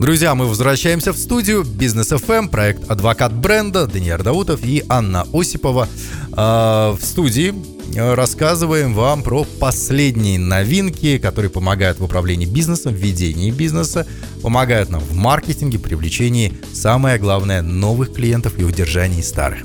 Друзья, 0.00 0.34
мы 0.34 0.46
возвращаемся 0.46 1.12
в 1.12 1.18
студию 1.18 1.62
Бизнес 1.62 2.10
FM, 2.10 2.38
эм, 2.38 2.48
проект 2.48 2.90
«Адвокат 2.90 3.34
бренда», 3.34 3.86
Даниил 3.86 4.16
Даутов 4.16 4.64
и 4.64 4.82
Анна 4.88 5.26
Осипова. 5.30 5.90
А, 6.32 6.96
в 6.98 7.04
студии 7.04 7.52
э, 7.94 8.14
рассказываем 8.14 8.94
вам 8.94 9.22
про 9.22 9.44
последние 9.44 10.38
новинки, 10.38 11.18
которые 11.18 11.50
помогают 11.50 12.00
в 12.00 12.04
управлении 12.04 12.46
бизнесом, 12.46 12.94
в 12.94 12.96
ведении 12.96 13.50
бизнеса, 13.50 14.06
помогают 14.40 14.88
нам 14.88 15.02
в 15.02 15.14
маркетинге, 15.16 15.78
привлечении, 15.78 16.54
самое 16.72 17.18
главное, 17.18 17.60
новых 17.60 18.14
клиентов 18.14 18.58
и 18.58 18.64
удержании 18.64 19.20
старых. 19.20 19.64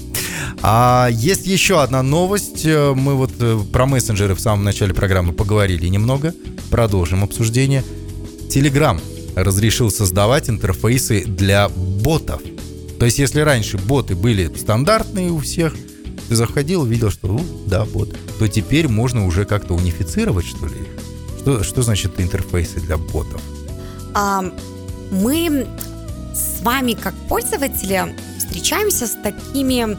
А 0.61 1.07
есть 1.13 1.47
еще 1.47 1.81
одна 1.81 2.03
новость. 2.03 2.65
Э, 2.65 2.93
мы 2.93 3.15
вот 3.15 3.31
э, 3.39 3.57
про 3.71 3.85
мессенджеры 3.85 4.35
в 4.35 4.41
самом 4.41 4.65
начале 4.65 4.93
программы 4.93 5.31
поговорили 5.31 5.87
немного. 5.87 6.35
Продолжим 6.69 7.23
обсуждение. 7.23 7.85
Телеграм 8.49 8.99
разрешил 9.35 9.91
создавать 9.91 10.49
интерфейсы 10.49 11.23
для 11.25 11.69
ботов. 11.69 12.41
То 12.99 13.05
есть, 13.05 13.19
если 13.19 13.41
раньше 13.41 13.77
боты 13.77 14.15
были 14.15 14.51
стандартные 14.55 15.31
у 15.31 15.39
всех, 15.39 15.75
ты 16.27 16.35
заходил, 16.35 16.85
видел, 16.85 17.11
что, 17.11 17.27
ну, 17.27 17.45
да, 17.67 17.85
бот, 17.85 18.15
то 18.39 18.47
теперь 18.47 18.87
можно 18.87 19.25
уже 19.25 19.45
как-то 19.45 19.73
унифицировать, 19.73 20.45
что 20.45 20.65
ли? 20.65 20.87
Что, 21.39 21.63
что 21.63 21.81
значит 21.83 22.19
интерфейсы 22.19 22.79
для 22.79 22.97
ботов? 22.97 23.41
А, 24.13 24.43
мы 25.11 25.67
с 26.33 26.61
вами, 26.63 26.93
как 26.93 27.13
пользователи, 27.29 28.15
встречаемся 28.39 29.07
с 29.07 29.17
такими 29.21 29.97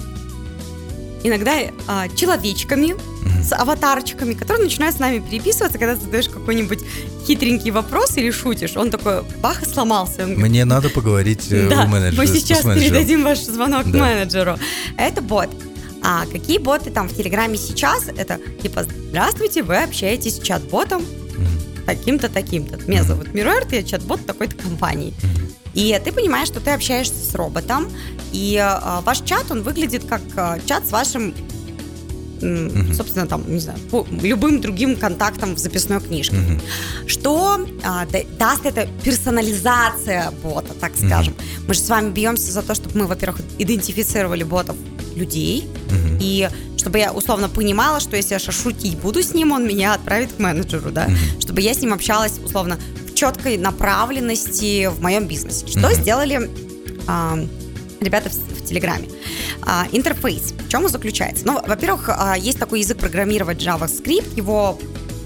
иногда 1.23 1.53
а, 1.87 2.09
человечками, 2.09 2.95
с 3.43 3.53
аватарчиками, 3.53 4.35
которые 4.35 4.65
начинают 4.65 4.97
с 4.97 4.99
нами 4.99 5.19
переписываться, 5.19 5.79
когда 5.79 5.97
задаешь 5.97 6.29
какой-нибудь 6.29 6.81
хитренький 7.27 7.71
вопрос 7.71 8.17
или 8.17 8.31
шутишь. 8.31 8.77
Он 8.77 8.91
такой, 8.91 9.23
бах, 9.41 9.63
и 9.63 9.67
сломался. 9.67 10.25
Он 10.25 10.31
Мне 10.31 10.37
говорит, 10.37 10.65
надо 10.65 10.91
поговорить 10.91 11.47
э, 11.51 11.69
да, 11.69 11.87
менеджеру. 11.87 12.23
мы 12.23 12.27
сейчас 12.27 12.63
передадим 12.63 13.23
ваш 13.23 13.41
звонок 13.41 13.91
да. 13.91 13.99
менеджеру. 13.99 14.59
Это 14.97 15.23
бот. 15.23 15.49
А 16.03 16.25
какие 16.27 16.59
боты 16.59 16.91
там 16.91 17.09
в 17.09 17.17
Телеграме 17.17 17.57
сейчас? 17.57 18.09
Это 18.09 18.39
типа, 18.63 18.85
здравствуйте, 18.85 19.63
вы 19.63 19.77
общаетесь 19.79 20.37
с 20.37 20.41
чат-ботом 20.41 21.05
таким-то, 21.87 22.29
таким-то. 22.29 22.79
Меня 22.89 23.05
зовут 23.05 23.33
Мируэрт, 23.33 23.73
я 23.73 23.83
чат-бот 23.83 24.27
такой-то 24.27 24.57
компании. 24.57 25.15
И 25.77 26.01
ты 26.03 26.11
понимаешь, 26.11 26.49
что 26.49 26.59
ты 26.59 26.71
общаешься 26.71 27.15
с 27.15 27.35
роботом, 27.35 27.89
и 28.33 28.57
э, 28.57 29.01
ваш 29.03 29.21
чат, 29.21 29.51
он 29.51 29.63
выглядит 29.63 30.05
как 30.05 30.23
э, 30.35 30.59
чат 30.67 30.87
с 30.89 30.91
вашим 30.91 31.35
mm 32.41 32.95
собственно, 32.95 33.27
там, 33.27 33.45
не 33.47 33.61
знаю, 33.61 33.79
по 33.91 34.07
любым 34.23 34.61
другим 34.61 34.97
контактам 34.97 35.55
в 35.55 35.59
записной 35.59 36.01
книжке. 36.01 36.37
mm 36.37 36.61
Что 37.07 37.67
а, 37.85 38.07
даст 38.39 38.65
это 38.65 38.89
персонализация 39.05 40.33
бота, 40.43 40.75
так 40.81 40.93
скажем. 40.97 41.35
mm 41.35 41.65
Мы 41.69 41.75
же 41.75 41.81
с 41.81 41.89
вами 41.89 42.11
бьемся 42.11 42.53
за 42.53 42.63
то, 42.63 42.75
чтобы 42.75 42.99
мы, 42.99 43.07
во-первых, 43.07 43.41
идентифицировали 43.59 44.45
ботов 44.45 44.77
людей, 45.15 45.69
mm 45.89 46.19
и 46.21 46.49
чтобы 46.77 46.99
я 46.99 47.13
условно 47.13 47.49
понимала, 47.49 48.01
что 48.01 48.17
если 48.17 48.35
я 48.35 48.39
шутить 48.39 48.97
буду 48.99 49.23
с 49.23 49.35
ним, 49.35 49.53
он 49.53 49.67
меня 49.67 49.95
отправит 49.95 50.33
к 50.33 50.39
менеджеру, 50.39 50.91
да, 50.91 51.07
mm 51.07 51.41
чтобы 51.41 51.61
я 51.61 51.75
с 51.75 51.81
ним 51.81 51.93
общалась 51.93 52.39
условно 52.45 52.79
четкой 53.17 53.57
направленности 53.57 54.87
в 54.87 55.01
моем 55.01 55.27
бизнесе. 55.27 55.67
Что 55.67 55.91
mm 55.91 55.95
сделали 55.95 56.51
а, 57.09 57.39
ребята 58.01 58.29
в, 58.29 58.35
в 58.35 58.65
Телеграме? 58.65 59.09
А, 59.63 59.87
интерфейс. 59.91 60.53
В 60.53 60.69
чем 60.69 60.85
он 60.85 60.91
заключается? 60.91 61.47
Ну, 61.47 61.61
во-первых, 61.67 62.11
а, 62.11 62.37
есть 62.37 62.59
такой 62.59 62.81
язык 62.81 62.99
программировать 62.99 63.59
JavaScript, 63.59 64.37
его 64.37 64.79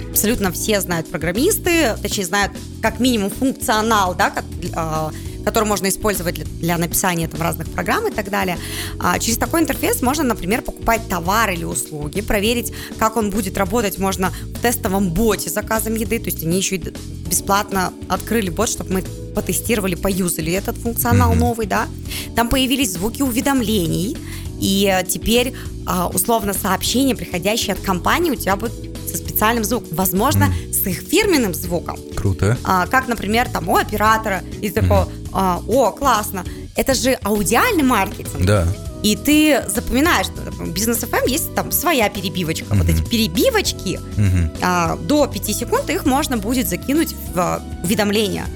абсолютно 0.09 0.53
все 0.53 0.81
знают 0.81 1.11
программисты, 1.11 1.97
точнее 2.01 2.25
знают 2.25 2.53
как 2.81 3.01
минимум 3.01 3.31
функционал, 3.31 4.15
да, 4.15 4.31
как, 4.31 4.45
а, 4.75 5.11
который 5.45 5.65
можно 5.65 5.89
использовать 5.89 6.35
для, 6.35 6.45
для 6.45 6.79
написания 6.79 7.29
там, 7.29 7.41
разных 7.41 7.69
программ 7.71 8.07
и 8.09 8.11
так 8.11 8.31
далее. 8.31 8.59
А, 8.99 9.19
через 9.19 9.39
такой 9.39 9.61
интерфейс 9.61 10.03
можно, 10.03 10.25
например, 10.25 10.63
покупать 10.63 11.09
товар 11.09 11.51
или 11.51 11.65
услуги, 11.65 12.21
проверить, 12.21 12.73
как 12.99 13.17
он 13.17 13.31
будет 13.31 13.57
работать 13.59 13.99
можно 13.99 14.31
в 14.31 14.61
тестовом 14.61 15.11
боте 15.11 15.51
с 15.51 15.55
заказом 15.55 15.95
еды, 15.95 16.19
то 16.19 16.27
есть 16.27 16.43
они 16.43 16.59
еще 16.59 16.77
и 16.77 16.93
бесплатно 17.29 17.93
открыли 18.09 18.51
бот, 18.51 18.69
чтобы 18.69 18.93
мы 18.93 19.05
потестировали, 19.35 19.95
поюзали 19.95 20.53
этот 20.53 20.77
функционал 20.77 21.33
mm-hmm. 21.33 21.39
новый, 21.39 21.67
да. 21.67 21.87
Там 22.35 22.49
появились 22.49 22.93
звуки 22.93 23.23
уведомлений, 23.23 24.17
и 24.61 25.03
теперь 25.09 25.55
а, 25.87 26.09
условно 26.09 26.53
сообщения, 26.53 27.17
приходящие 27.17 27.75
от 27.75 27.81
компании, 27.81 28.31
у 28.31 28.35
тебя 28.35 28.57
будет 28.57 28.73
со 29.11 29.17
специальным 29.17 29.65
звуком. 29.65 29.89
Возможно, 29.93 30.45
mm. 30.45 30.73
с 30.73 30.87
их 30.87 30.99
фирменным 30.99 31.55
звуком. 31.55 31.99
Круто. 32.15 32.57
А, 32.63 32.87
как, 32.87 33.09
например, 33.09 33.49
там 33.49 33.69
у 33.69 33.77
оператора 33.77 34.43
из 34.61 34.73
такого, 34.73 35.05
mm. 35.05 35.20
А, 35.33 35.63
о, 35.67 35.91
классно. 35.93 36.45
Это 36.77 36.95
же 36.95 37.19
аудиальный 37.23 37.83
маркетинг. 37.83 38.45
Да. 38.45 38.67
И 39.03 39.17
ты 39.17 39.65
запоминаешь, 39.69 40.27
что 40.27 40.65
бизнес 40.67 40.99
FM 40.99 41.29
есть 41.29 41.55
там 41.55 41.73
своя 41.73 42.11
перебивочка. 42.11 42.67
Mm-hmm. 42.67 42.79
Вот 42.79 42.89
эти 42.89 43.03
перебивочки 43.03 43.99
mm-hmm. 44.17 44.59
а, 44.61 44.97
до 44.97 45.27
5 45.27 45.57
секунд 45.57 45.89
их 45.89 46.05
можно 46.05 46.37
будет 46.37 46.69
закинуть 46.69 47.15
в 47.35 47.39
а, 47.39 47.63
уведомления. 47.83 48.47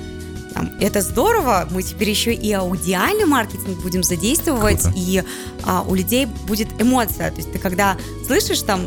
Там, 0.53 0.71
это 0.81 1.01
здорово, 1.01 1.67
мы 1.71 1.83
теперь 1.83 2.11
еще 2.11 2.33
и 2.33 2.53
аудиальный 2.53 3.25
маркетинг 3.25 3.83
будем 3.83 4.05
задействовать, 4.05 4.83
Круто. 4.83 4.97
и 4.97 5.25
а, 5.65 5.83
у 5.83 5.95
людей 5.95 6.27
будет 6.27 6.69
эмоция. 6.81 7.31
То 7.31 7.39
есть 7.39 7.53
ты 7.53 7.59
когда 7.59 7.97
слышишь 8.27 8.61
там 8.63 8.87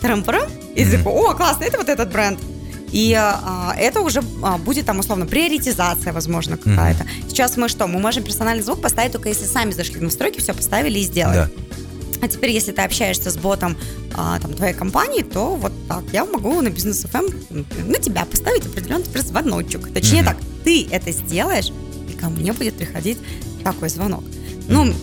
тарам-парам, 0.00 0.50
и 0.74 0.82
mm-hmm. 0.82 0.98
такой, 0.98 1.12
о, 1.12 1.34
классно, 1.34 1.64
это 1.64 1.78
вот 1.78 1.88
этот 1.88 2.10
бренд. 2.10 2.40
И 2.92 3.14
а, 3.14 3.74
это 3.76 4.00
уже 4.00 4.22
а, 4.42 4.58
будет 4.58 4.86
там 4.86 4.98
условно 4.98 5.26
приоритизация, 5.26 6.12
возможно, 6.12 6.56
какая-то. 6.56 7.04
Mm-hmm. 7.04 7.28
Сейчас 7.28 7.56
мы 7.56 7.68
что? 7.68 7.86
Мы 7.86 7.98
можем 7.98 8.22
персональный 8.22 8.62
звук 8.62 8.80
поставить 8.80 9.12
только 9.12 9.28
если 9.28 9.44
сами 9.44 9.72
зашли 9.72 9.96
в 9.96 10.02
настройки, 10.02 10.40
все 10.40 10.54
поставили 10.54 10.98
и 11.00 11.02
сделали. 11.02 11.36
Да. 11.36 11.50
А 12.22 12.28
теперь, 12.28 12.50
если 12.50 12.72
ты 12.72 12.82
общаешься 12.82 13.30
с 13.30 13.36
ботом 13.36 13.76
а, 14.14 14.38
там, 14.40 14.54
твоей 14.54 14.72
компании, 14.72 15.22
то 15.22 15.56
вот 15.56 15.72
так 15.88 16.04
я 16.12 16.24
могу 16.24 16.60
на 16.60 16.70
бизнес 16.70 17.04
FM 17.04 17.86
на 17.86 17.98
тебя 17.98 18.24
поставить 18.24 18.64
определенный 18.66 19.04
звоночек. 19.20 19.92
Точнее 19.92 20.20
mm-hmm. 20.20 20.24
так, 20.24 20.36
ты 20.64 20.86
это 20.90 21.12
сделаешь, 21.12 21.70
и 22.08 22.16
ко 22.16 22.28
мне 22.28 22.52
будет 22.52 22.74
приходить 22.76 23.18
такой 23.62 23.88
звонок. 23.88 24.22
Mm-hmm. 24.22 24.64
Ну, 24.68 24.94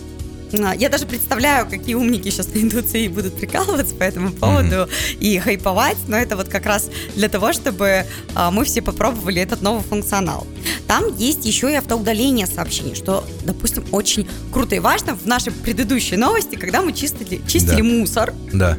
я 0.76 0.88
даже 0.88 1.06
представляю, 1.06 1.68
какие 1.68 1.94
умники 1.94 2.28
сейчас 2.30 2.48
найдутся 2.54 2.98
и 2.98 3.08
будут 3.08 3.36
прикалываться 3.36 3.94
по 3.94 4.02
этому 4.02 4.32
поводу 4.32 4.76
mm-hmm. 4.76 5.18
и 5.20 5.38
хайповать, 5.38 5.96
но 6.08 6.16
это 6.16 6.36
вот 6.36 6.48
как 6.48 6.66
раз 6.66 6.90
для 7.14 7.28
того, 7.28 7.52
чтобы 7.52 8.06
а, 8.34 8.50
мы 8.50 8.64
все 8.64 8.82
попробовали 8.82 9.40
этот 9.40 9.62
новый 9.62 9.82
функционал. 9.82 10.46
Там 10.86 11.16
есть 11.16 11.44
еще 11.44 11.70
и 11.70 11.74
автоудаление 11.74 12.46
сообщений, 12.46 12.94
что, 12.94 13.24
допустим, 13.44 13.84
очень 13.90 14.28
круто 14.52 14.74
и 14.74 14.78
важно 14.78 15.16
в 15.16 15.26
нашей 15.26 15.52
предыдущей 15.52 16.16
новости, 16.16 16.56
когда 16.56 16.82
мы 16.82 16.92
чистили, 16.92 17.40
чистили 17.46 17.78
да. 17.78 17.84
мусор. 17.84 18.34
Да. 18.52 18.78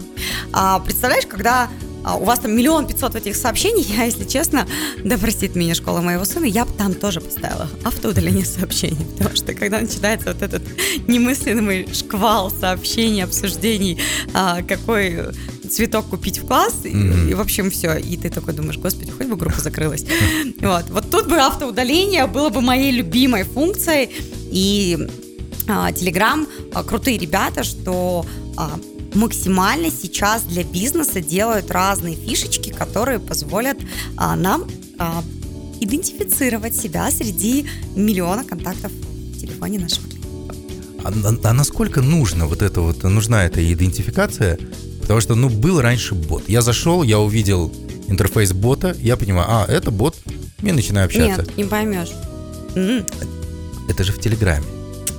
А, 0.54 0.80
представляешь, 0.80 1.26
когда 1.26 1.64
а, 1.64 1.70
у 2.14 2.24
вас 2.24 2.40
там 2.40 2.56
миллион 2.56 2.88
пятьсот 2.88 3.16
этих 3.16 3.36
сообщений, 3.36 3.84
я, 3.84 4.04
если 4.04 4.26
честно, 4.26 4.68
да 5.04 5.18
простит 5.18 5.56
меня 5.56 5.74
школа 5.74 6.02
моего 6.02 6.26
сына, 6.26 6.46
я 6.46 6.66
бы 6.66 6.72
там 6.74 6.94
тоже 6.94 7.22
поставила 7.22 7.68
автоудаление 7.84 8.46
сообщений, 8.46 9.06
потому 9.18 9.36
что 9.36 9.54
когда 9.54 9.80
начинается 9.80 10.34
вот 10.34 10.42
этот 10.42 10.64
немыслимый 11.08 11.88
шквал 11.94 12.52
сообщений, 12.52 13.24
обсуждений, 13.24 14.00
а, 14.34 14.62
какой 14.62 15.20
цветок 15.70 16.08
купить 16.08 16.40
в 16.40 16.46
класс, 16.46 16.82
mm-hmm. 16.84 17.28
и, 17.28 17.32
и, 17.32 17.34
в 17.34 17.42
общем, 17.42 17.72
все. 17.72 17.96
И 17.96 18.18
ты 18.18 18.30
такой 18.30 18.54
думаешь, 18.54 18.78
господи, 18.78 19.12
хоть 19.12 19.28
бы 19.28 19.36
группа 19.36 19.60
закрылась. 19.60 20.06
Вот. 20.62 20.90
Вот 20.90 21.10
тут 21.12 21.28
бы 21.28 21.38
автоудаление 21.38 22.28
было 22.28 22.50
бы 22.50 22.62
моей 22.62 22.92
любимой 22.92 23.44
функцией. 23.44 24.10
И 24.52 24.98
Телеграм 25.96 26.48
а, 26.74 26.84
крутые 26.84 27.18
ребята, 27.18 27.64
что 27.64 28.26
а, 28.58 28.80
максимально 29.16 29.90
сейчас 29.90 30.44
для 30.44 30.64
бизнеса 30.64 31.22
делают 31.22 31.72
разные 31.72 32.16
фишечки, 32.16 32.70
которые 32.70 33.20
позволят 33.20 33.78
а, 34.18 34.36
нам 34.36 34.66
а, 35.00 35.24
идентифицировать 35.80 36.76
себя 36.76 37.10
среди 37.12 37.66
миллиона 37.96 38.44
контактов 38.44 38.92
в 38.92 39.40
телефоне 39.40 39.80
нашего 39.80 40.08
клиента. 40.08 40.56
А, 41.04 41.50
а 41.50 41.54
насколько 41.54 42.02
нужно 42.02 42.46
вот 42.46 42.62
это 42.62 42.82
вот, 42.82 43.04
нужна 43.04 43.46
эта 43.46 43.62
идентификация? 43.74 44.60
Потому 45.02 45.22
что, 45.22 45.36
ну, 45.36 45.50
был 45.50 45.82
раньше 45.82 46.16
бот. 46.16 46.44
Я 46.48 46.62
зашел, 46.62 47.04
я 47.04 47.20
увидел 47.20 47.72
интерфейс 48.08 48.54
бота, 48.54 48.96
я 49.00 49.18
понимаю, 49.18 49.46
а, 49.48 49.66
это 49.68 49.92
бот, 49.92 50.16
я 50.62 50.74
начинаю 50.74 51.06
общаться. 51.06 51.44
Нет, 51.44 51.58
не 51.58 51.64
поймешь. 51.64 52.12
Это 53.88 54.04
же 54.04 54.12
в 54.12 54.20
Телеграме. 54.20 54.66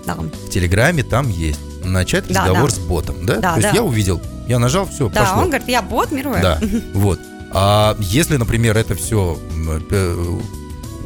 Да. 0.06 0.14
В 0.14 0.50
Телеграме 0.50 1.02
там 1.04 1.30
есть 1.30 1.60
начать 1.92 2.26
да, 2.28 2.40
разговор 2.40 2.70
да. 2.70 2.76
с 2.76 2.78
ботом, 2.78 3.26
да? 3.26 3.36
да 3.36 3.54
То 3.54 3.60
есть 3.60 3.70
да. 3.70 3.74
я 3.74 3.82
увидел, 3.82 4.20
я 4.46 4.58
нажал, 4.58 4.86
все, 4.86 5.08
да, 5.08 5.20
пошло. 5.20 5.42
он 5.42 5.48
говорит, 5.48 5.68
я 5.68 5.82
бот, 5.82 6.12
мировой. 6.12 6.40
Да, 6.40 6.60
вот. 6.94 7.20
А 7.52 7.96
если, 8.00 8.36
например, 8.36 8.76
это 8.76 8.94
все 8.94 9.38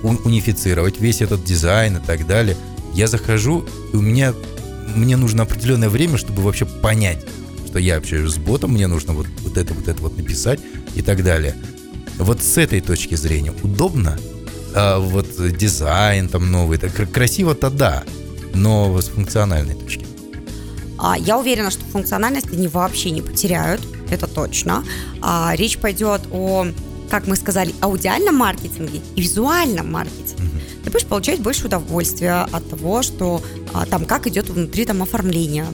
унифицировать, 0.02 1.00
весь 1.00 1.20
этот 1.20 1.44
дизайн 1.44 1.98
и 1.98 2.00
так 2.00 2.26
далее, 2.26 2.56
я 2.94 3.06
захожу, 3.06 3.64
и 3.92 3.96
у 3.96 4.00
меня 4.00 4.34
мне 4.94 5.16
нужно 5.16 5.44
определенное 5.44 5.88
время, 5.88 6.16
чтобы 6.18 6.42
вообще 6.42 6.64
понять, 6.64 7.24
что 7.66 7.78
я 7.78 7.96
общаюсь 7.96 8.32
с 8.32 8.38
ботом, 8.38 8.72
мне 8.72 8.86
нужно 8.86 9.12
вот, 9.12 9.26
вот 9.42 9.56
это, 9.56 9.74
вот 9.74 9.88
это 9.88 10.02
вот 10.02 10.16
написать 10.16 10.60
и 10.94 11.02
так 11.02 11.22
далее. 11.22 11.54
Вот 12.18 12.42
с 12.42 12.58
этой 12.58 12.80
точки 12.80 13.14
зрения 13.14 13.52
удобно, 13.62 14.18
а 14.74 14.98
вот 14.98 15.28
дизайн 15.56 16.28
там 16.28 16.50
новый, 16.50 16.78
так 16.78 16.92
красиво-то 17.12 17.70
да, 17.70 18.04
но 18.54 19.00
с 19.00 19.08
функциональной 19.08 19.74
точки. 19.74 20.09
А, 21.02 21.16
я 21.18 21.38
уверена, 21.38 21.70
что 21.70 21.84
функциональность 21.86 22.52
они 22.52 22.68
вообще 22.68 23.10
не 23.10 23.22
потеряют, 23.22 23.80
это 24.10 24.26
точно. 24.26 24.84
А, 25.22 25.54
речь 25.56 25.78
пойдет 25.78 26.22
о, 26.30 26.66
как 27.08 27.26
мы 27.26 27.36
сказали, 27.36 27.74
аудиальном 27.80 28.36
маркетинге 28.36 29.00
и 29.16 29.22
визуальном 29.22 29.90
маркетинге. 29.90 30.50
Ты 30.84 30.90
будешь 30.90 31.06
получать 31.06 31.40
больше 31.40 31.66
удовольствия 31.66 32.46
от 32.52 32.68
того, 32.68 33.02
что 33.02 33.42
а, 33.72 33.86
там 33.86 34.04
как 34.04 34.26
идет 34.26 34.50
внутри 34.50 34.84
там 34.84 35.02
оформление, 35.02 35.66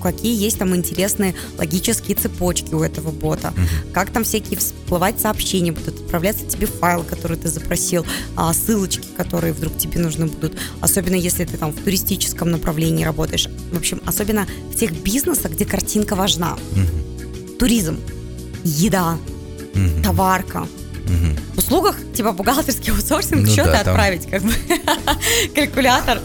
какие 0.00 0.34
есть 0.34 0.58
там 0.58 0.74
интересные 0.74 1.34
логические 1.58 2.16
цепочки 2.16 2.74
у 2.74 2.82
этого 2.82 3.10
бота, 3.10 3.52
mm-hmm. 3.54 3.92
как 3.92 4.10
там 4.10 4.24
всякие 4.24 4.58
всплывать 4.58 5.20
сообщения 5.20 5.72
будут, 5.72 6.00
отправляться 6.00 6.46
тебе 6.46 6.66
файлы, 6.66 7.04
которые 7.04 7.38
ты 7.38 7.48
запросил, 7.48 8.04
а, 8.36 8.52
ссылочки, 8.52 9.06
которые 9.16 9.52
вдруг 9.52 9.76
тебе 9.76 10.00
нужны 10.00 10.26
будут, 10.26 10.56
особенно 10.80 11.14
если 11.14 11.44
ты 11.44 11.56
там 11.56 11.72
в 11.72 11.82
туристическом 11.82 12.50
направлении 12.50 13.04
работаешь. 13.04 13.48
В 13.72 13.76
общем, 13.76 14.00
особенно 14.06 14.46
в 14.72 14.76
тех 14.76 14.92
бизнесах, 14.92 15.52
где 15.52 15.64
картинка 15.64 16.16
важна. 16.16 16.56
Mm-hmm. 16.74 17.56
Туризм, 17.58 18.00
еда, 18.64 19.18
mm-hmm. 19.74 20.02
товарка, 20.02 20.66
Угу. 21.04 21.58
Услугах 21.58 21.96
типа 22.14 22.32
бухгалтерский 22.32 22.92
аутсорсинг 22.92 23.46
ну, 23.46 23.46
счеты 23.46 23.70
да, 23.70 23.80
отправить, 23.80 24.22
там... 24.22 24.30
как 24.30 24.42
бы 24.42 24.52
калькулятор, 25.54 26.20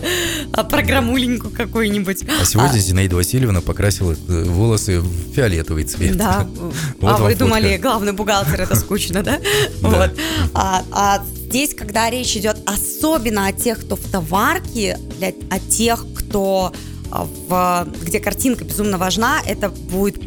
а, 0.54 0.64
программуленьку 0.64 1.50
какую-нибудь. 1.50 2.26
А 2.42 2.46
сегодня 2.46 2.78
а... 2.78 2.80
Зинаида 2.80 3.16
Васильевна 3.16 3.62
покрасила 3.62 4.14
э, 4.14 4.44
волосы 4.44 5.00
в 5.00 5.34
фиолетовый 5.34 5.84
цвет. 5.84 6.18
Да. 6.18 6.48
вот 7.00 7.12
а 7.12 7.18
вы 7.18 7.32
фотка. 7.32 7.46
думали, 7.46 7.78
главный 7.78 8.14
бухгалтер 8.14 8.62
это 8.62 8.76
скучно, 8.76 9.24
да? 9.24 9.40
Вот. 9.82 10.12
А, 10.54 10.84
а 10.92 11.24
здесь, 11.26 11.74
когда 11.74 12.10
речь 12.10 12.36
идет 12.36 12.58
особенно 12.66 13.48
о 13.48 13.54
тех, 13.54 13.80
кто 13.82 13.96
в 13.96 14.04
товарке, 14.12 14.98
для, 15.18 15.30
о 15.50 15.60
тех, 15.60 16.06
кто 16.16 16.74
а, 17.12 17.28
в, 17.48 17.88
где 18.04 18.20
картинка 18.20 18.66
безумно 18.66 18.98
важна, 18.98 19.40
это 19.46 19.70
будет 19.70 20.22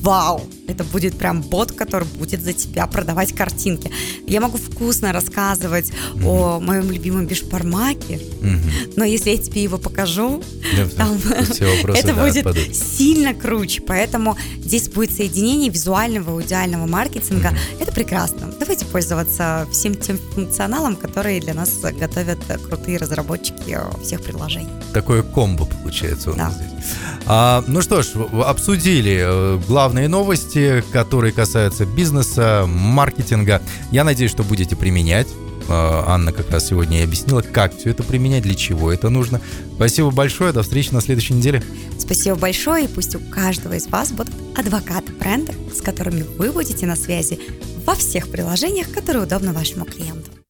вау, 0.00 0.42
это 0.68 0.84
будет 0.84 1.18
прям 1.18 1.42
бот, 1.42 1.72
который 1.72 2.06
будет 2.18 2.42
за 2.42 2.52
тебя 2.52 2.86
продавать 2.86 3.32
картинки. 3.32 3.90
Я 4.26 4.40
могу 4.40 4.58
вкусно 4.58 5.12
рассказывать 5.12 5.90
mm-hmm. 5.90 6.26
о 6.26 6.60
моем 6.60 6.90
любимом 6.90 7.26
бешпармаке, 7.26 8.14
mm-hmm. 8.14 8.94
но 8.96 9.04
если 9.04 9.30
я 9.30 9.38
тебе 9.38 9.62
его 9.62 9.78
покажу, 9.78 10.42
yeah, 10.74 10.88
там, 10.96 11.18
это 11.94 12.14
да, 12.14 12.24
будет 12.24 12.46
отпадут. 12.46 12.74
сильно 12.74 13.34
круче. 13.34 13.82
Поэтому 13.82 14.36
здесь 14.58 14.88
будет 14.88 15.12
соединение 15.12 15.70
визуального 15.70 16.30
и 16.30 16.42
аудиального 16.42 16.86
маркетинга. 16.86 17.48
Mm-hmm. 17.48 17.82
Это 17.82 17.92
прекрасно. 17.92 18.52
Давайте 18.58 18.84
пользоваться 18.84 19.66
всем 19.72 19.94
тем 19.94 20.18
функционалом, 20.34 20.96
которые 20.96 21.40
для 21.40 21.54
нас 21.54 21.70
готовят 21.80 22.38
крутые 22.68 22.98
разработчики 22.98 23.78
всех 24.02 24.22
приложений. 24.22 24.68
Такое 24.92 25.22
комбо 25.22 25.66
получается 25.66 26.30
у 26.30 26.34
нас 26.34 26.54
да. 26.54 26.64
здесь. 26.64 26.72
А, 27.26 27.64
ну 27.66 27.82
что 27.82 28.02
ж, 28.02 28.08
обсудили 28.44 29.22
э, 29.24 29.60
главные 29.66 30.08
новости, 30.08 30.51
которые 30.92 31.32
касаются 31.32 31.86
бизнеса, 31.86 32.64
маркетинга. 32.66 33.62
Я 33.90 34.04
надеюсь, 34.04 34.30
что 34.30 34.42
будете 34.42 34.76
применять. 34.76 35.28
А, 35.68 36.04
Анна 36.08 36.32
как 36.32 36.50
раз 36.50 36.68
сегодня 36.68 37.00
и 37.00 37.04
объяснила, 37.04 37.42
как 37.42 37.76
все 37.76 37.90
это 37.90 38.02
применять, 38.02 38.42
для 38.42 38.54
чего 38.54 38.92
это 38.92 39.08
нужно. 39.08 39.40
Спасибо 39.76 40.10
большое, 40.10 40.52
до 40.52 40.62
встречи 40.62 40.90
на 40.92 41.00
следующей 41.00 41.34
неделе. 41.34 41.62
Спасибо 41.98 42.36
большое, 42.36 42.84
и 42.84 42.88
пусть 42.88 43.14
у 43.14 43.20
каждого 43.20 43.74
из 43.74 43.86
вас 43.86 44.12
будут 44.12 44.34
адвокаты 44.56 45.12
бренда, 45.12 45.52
с 45.74 45.80
которыми 45.80 46.24
вы 46.36 46.52
будете 46.52 46.86
на 46.86 46.96
связи 46.96 47.38
во 47.86 47.94
всех 47.94 48.28
приложениях, 48.28 48.90
которые 48.90 49.24
удобны 49.24 49.52
вашему 49.52 49.84
клиенту. 49.84 50.41